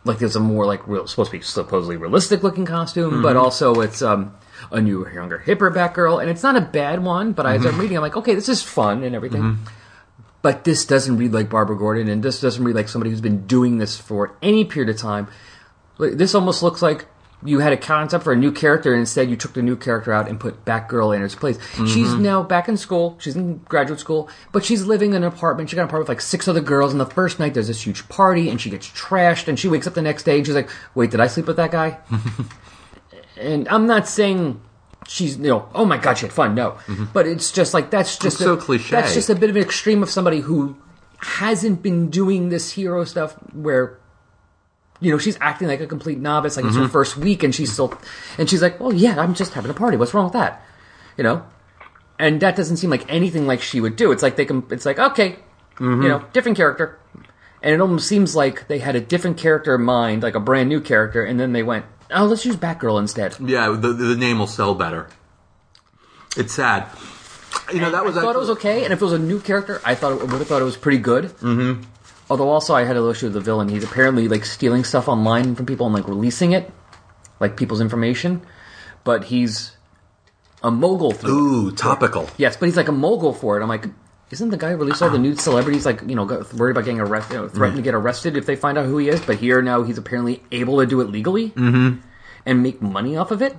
[0.05, 3.81] like there's a more like real supposed to be supposedly realistic looking costume, but also
[3.81, 4.33] it's um
[4.71, 7.31] a new younger hipper Batgirl, and it's not a bad one.
[7.33, 9.57] But as I'm reading, I'm like, okay, this is fun and everything.
[10.41, 13.45] But this doesn't read like Barbara Gordon, and this doesn't read like somebody who's been
[13.45, 15.27] doing this for any period of time.
[15.97, 17.05] Like, This almost looks like
[17.43, 20.11] you had a concept for a new character, and instead you took the new character
[20.13, 21.57] out and put Batgirl in its place.
[21.57, 21.85] Mm-hmm.
[21.87, 23.17] She's now back in school.
[23.19, 25.69] She's in graduate school, but she's living in an apartment.
[25.69, 27.85] She got an apartment with like six other girls, and the first night there's this
[27.85, 30.55] huge party, and she gets trashed, and she wakes up the next day, and she's
[30.55, 31.97] like, "Wait, did I sleep with that guy?"
[33.37, 34.61] and I'm not saying
[35.11, 36.55] she's you know oh my god she had fun.
[36.55, 36.77] No.
[37.13, 38.91] But it's just like that's just a, so cliche.
[38.91, 40.77] that's just a bit of an extreme of somebody who
[41.19, 43.97] hasn't been doing this hero stuff where
[44.99, 46.83] you know she's acting like a complete novice like it's Mm-hmm.
[46.83, 47.93] her first week and she's still
[48.37, 49.97] and she's like well yeah i'm just having a party.
[49.97, 50.63] What's wrong with that?
[51.17, 51.45] You know?
[52.19, 54.11] And that doesn't seem like anything like she would do.
[54.11, 55.37] It's like they can it's like okay
[55.77, 56.03] Mm-hmm.
[56.03, 56.99] you know different character.
[57.63, 60.69] And it almost seems like they had a different character in mind like a brand
[60.69, 64.39] new character and then they went oh let's use batgirl instead Yeah, the the name
[64.39, 65.07] will sell better.
[66.37, 66.87] It's sad.
[67.73, 68.17] You know that was.
[68.17, 70.21] I thought it was okay, and if it was a new character, I thought it
[70.21, 71.25] would have thought it was pretty good.
[71.25, 71.83] Mm-hmm.
[72.29, 73.67] Although also I had a little issue with the villain.
[73.67, 76.71] He's apparently like stealing stuff online from people and like releasing it,
[77.41, 78.41] like people's information.
[79.03, 79.75] But he's
[80.63, 81.13] a mogul.
[81.25, 82.29] Ooh, topical.
[82.37, 83.63] Yes, but he's like a mogul for it.
[83.63, 83.85] I'm like,
[84.33, 86.23] isn't the guy who released all the nude celebrities like you know
[86.55, 88.97] worried about getting arrested, you know, threatened to get arrested if they find out who
[88.97, 89.21] he is?
[89.21, 91.99] But here now he's apparently able to do it legally mm-hmm.
[92.45, 93.55] and make money off of it.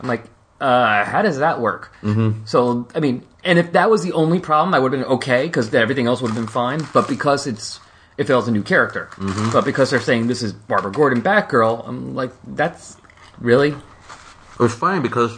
[0.00, 0.24] I'm like,
[0.60, 1.92] uh, how does that work?
[2.02, 2.44] Mm-hmm.
[2.44, 5.46] So I mean, and if that was the only problem, I would have been okay
[5.46, 6.80] because everything else would have been fine.
[6.92, 7.80] But because it's
[8.16, 9.10] it was a new character,
[9.52, 12.96] but because they're saying this is Barbara Gordon Batgirl, I'm like, that's
[13.38, 15.36] really It was funny because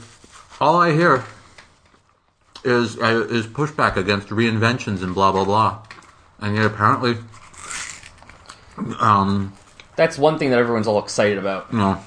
[0.60, 1.24] all I hear
[2.66, 5.78] is uh, is pushback against reinventions and blah blah blah,
[6.40, 7.16] and yet apparently,
[9.00, 9.52] um,
[9.96, 11.66] that's one thing that everyone's all excited about.
[11.72, 11.98] you know,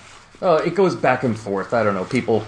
[0.41, 1.73] Oh, it goes back and forth.
[1.73, 2.43] I don't know, people.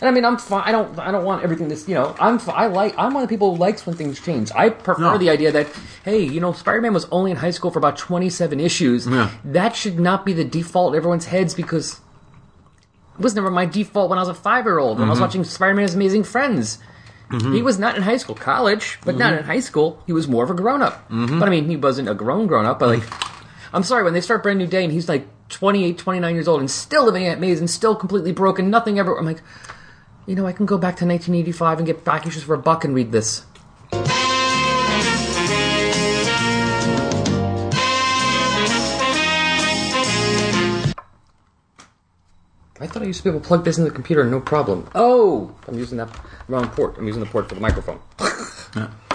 [0.00, 0.62] And I mean, I'm fine.
[0.66, 0.98] I don't.
[0.98, 1.76] I don't want everything to.
[1.86, 2.38] You know, I'm.
[2.38, 2.94] fi- I like.
[2.98, 4.50] I'm one of the people who likes when things change.
[4.54, 5.18] I prefer No.
[5.18, 5.66] the idea that,
[6.04, 9.06] hey, you know, Spider-Man was only in high school for about 27 issues.
[9.06, 9.30] Yeah.
[9.44, 12.00] That should not be the default in everyone's heads because
[13.20, 15.24] was never my default when I was a five-year-old when I was mm-hmm.
[15.24, 16.78] watching Spider-Man's Amazing Friends.
[17.30, 17.64] He mm-hmm.
[17.64, 19.38] was not in high school, college, but not mm-hmm.
[19.38, 20.02] in high school.
[20.06, 21.08] He was more of a grown-up.
[21.08, 22.80] But I mean, he wasn't a grown grown-up.
[22.80, 23.04] But like,
[23.72, 26.58] I'm sorry when they start Brand New Day and he's like 28, 29 years old
[26.58, 29.16] and still living at May's and still completely broken, nothing ever.
[29.16, 29.42] I'm like,
[30.26, 32.84] you know, I can go back to 1985 and get back issues for a buck
[32.84, 33.44] and read this.
[42.80, 44.88] I thought I used to be able to plug this in the computer, no problem.
[44.94, 46.08] Oh, I'm using that
[46.48, 46.96] wrong port.
[46.96, 48.00] I'm using the port for the microphone.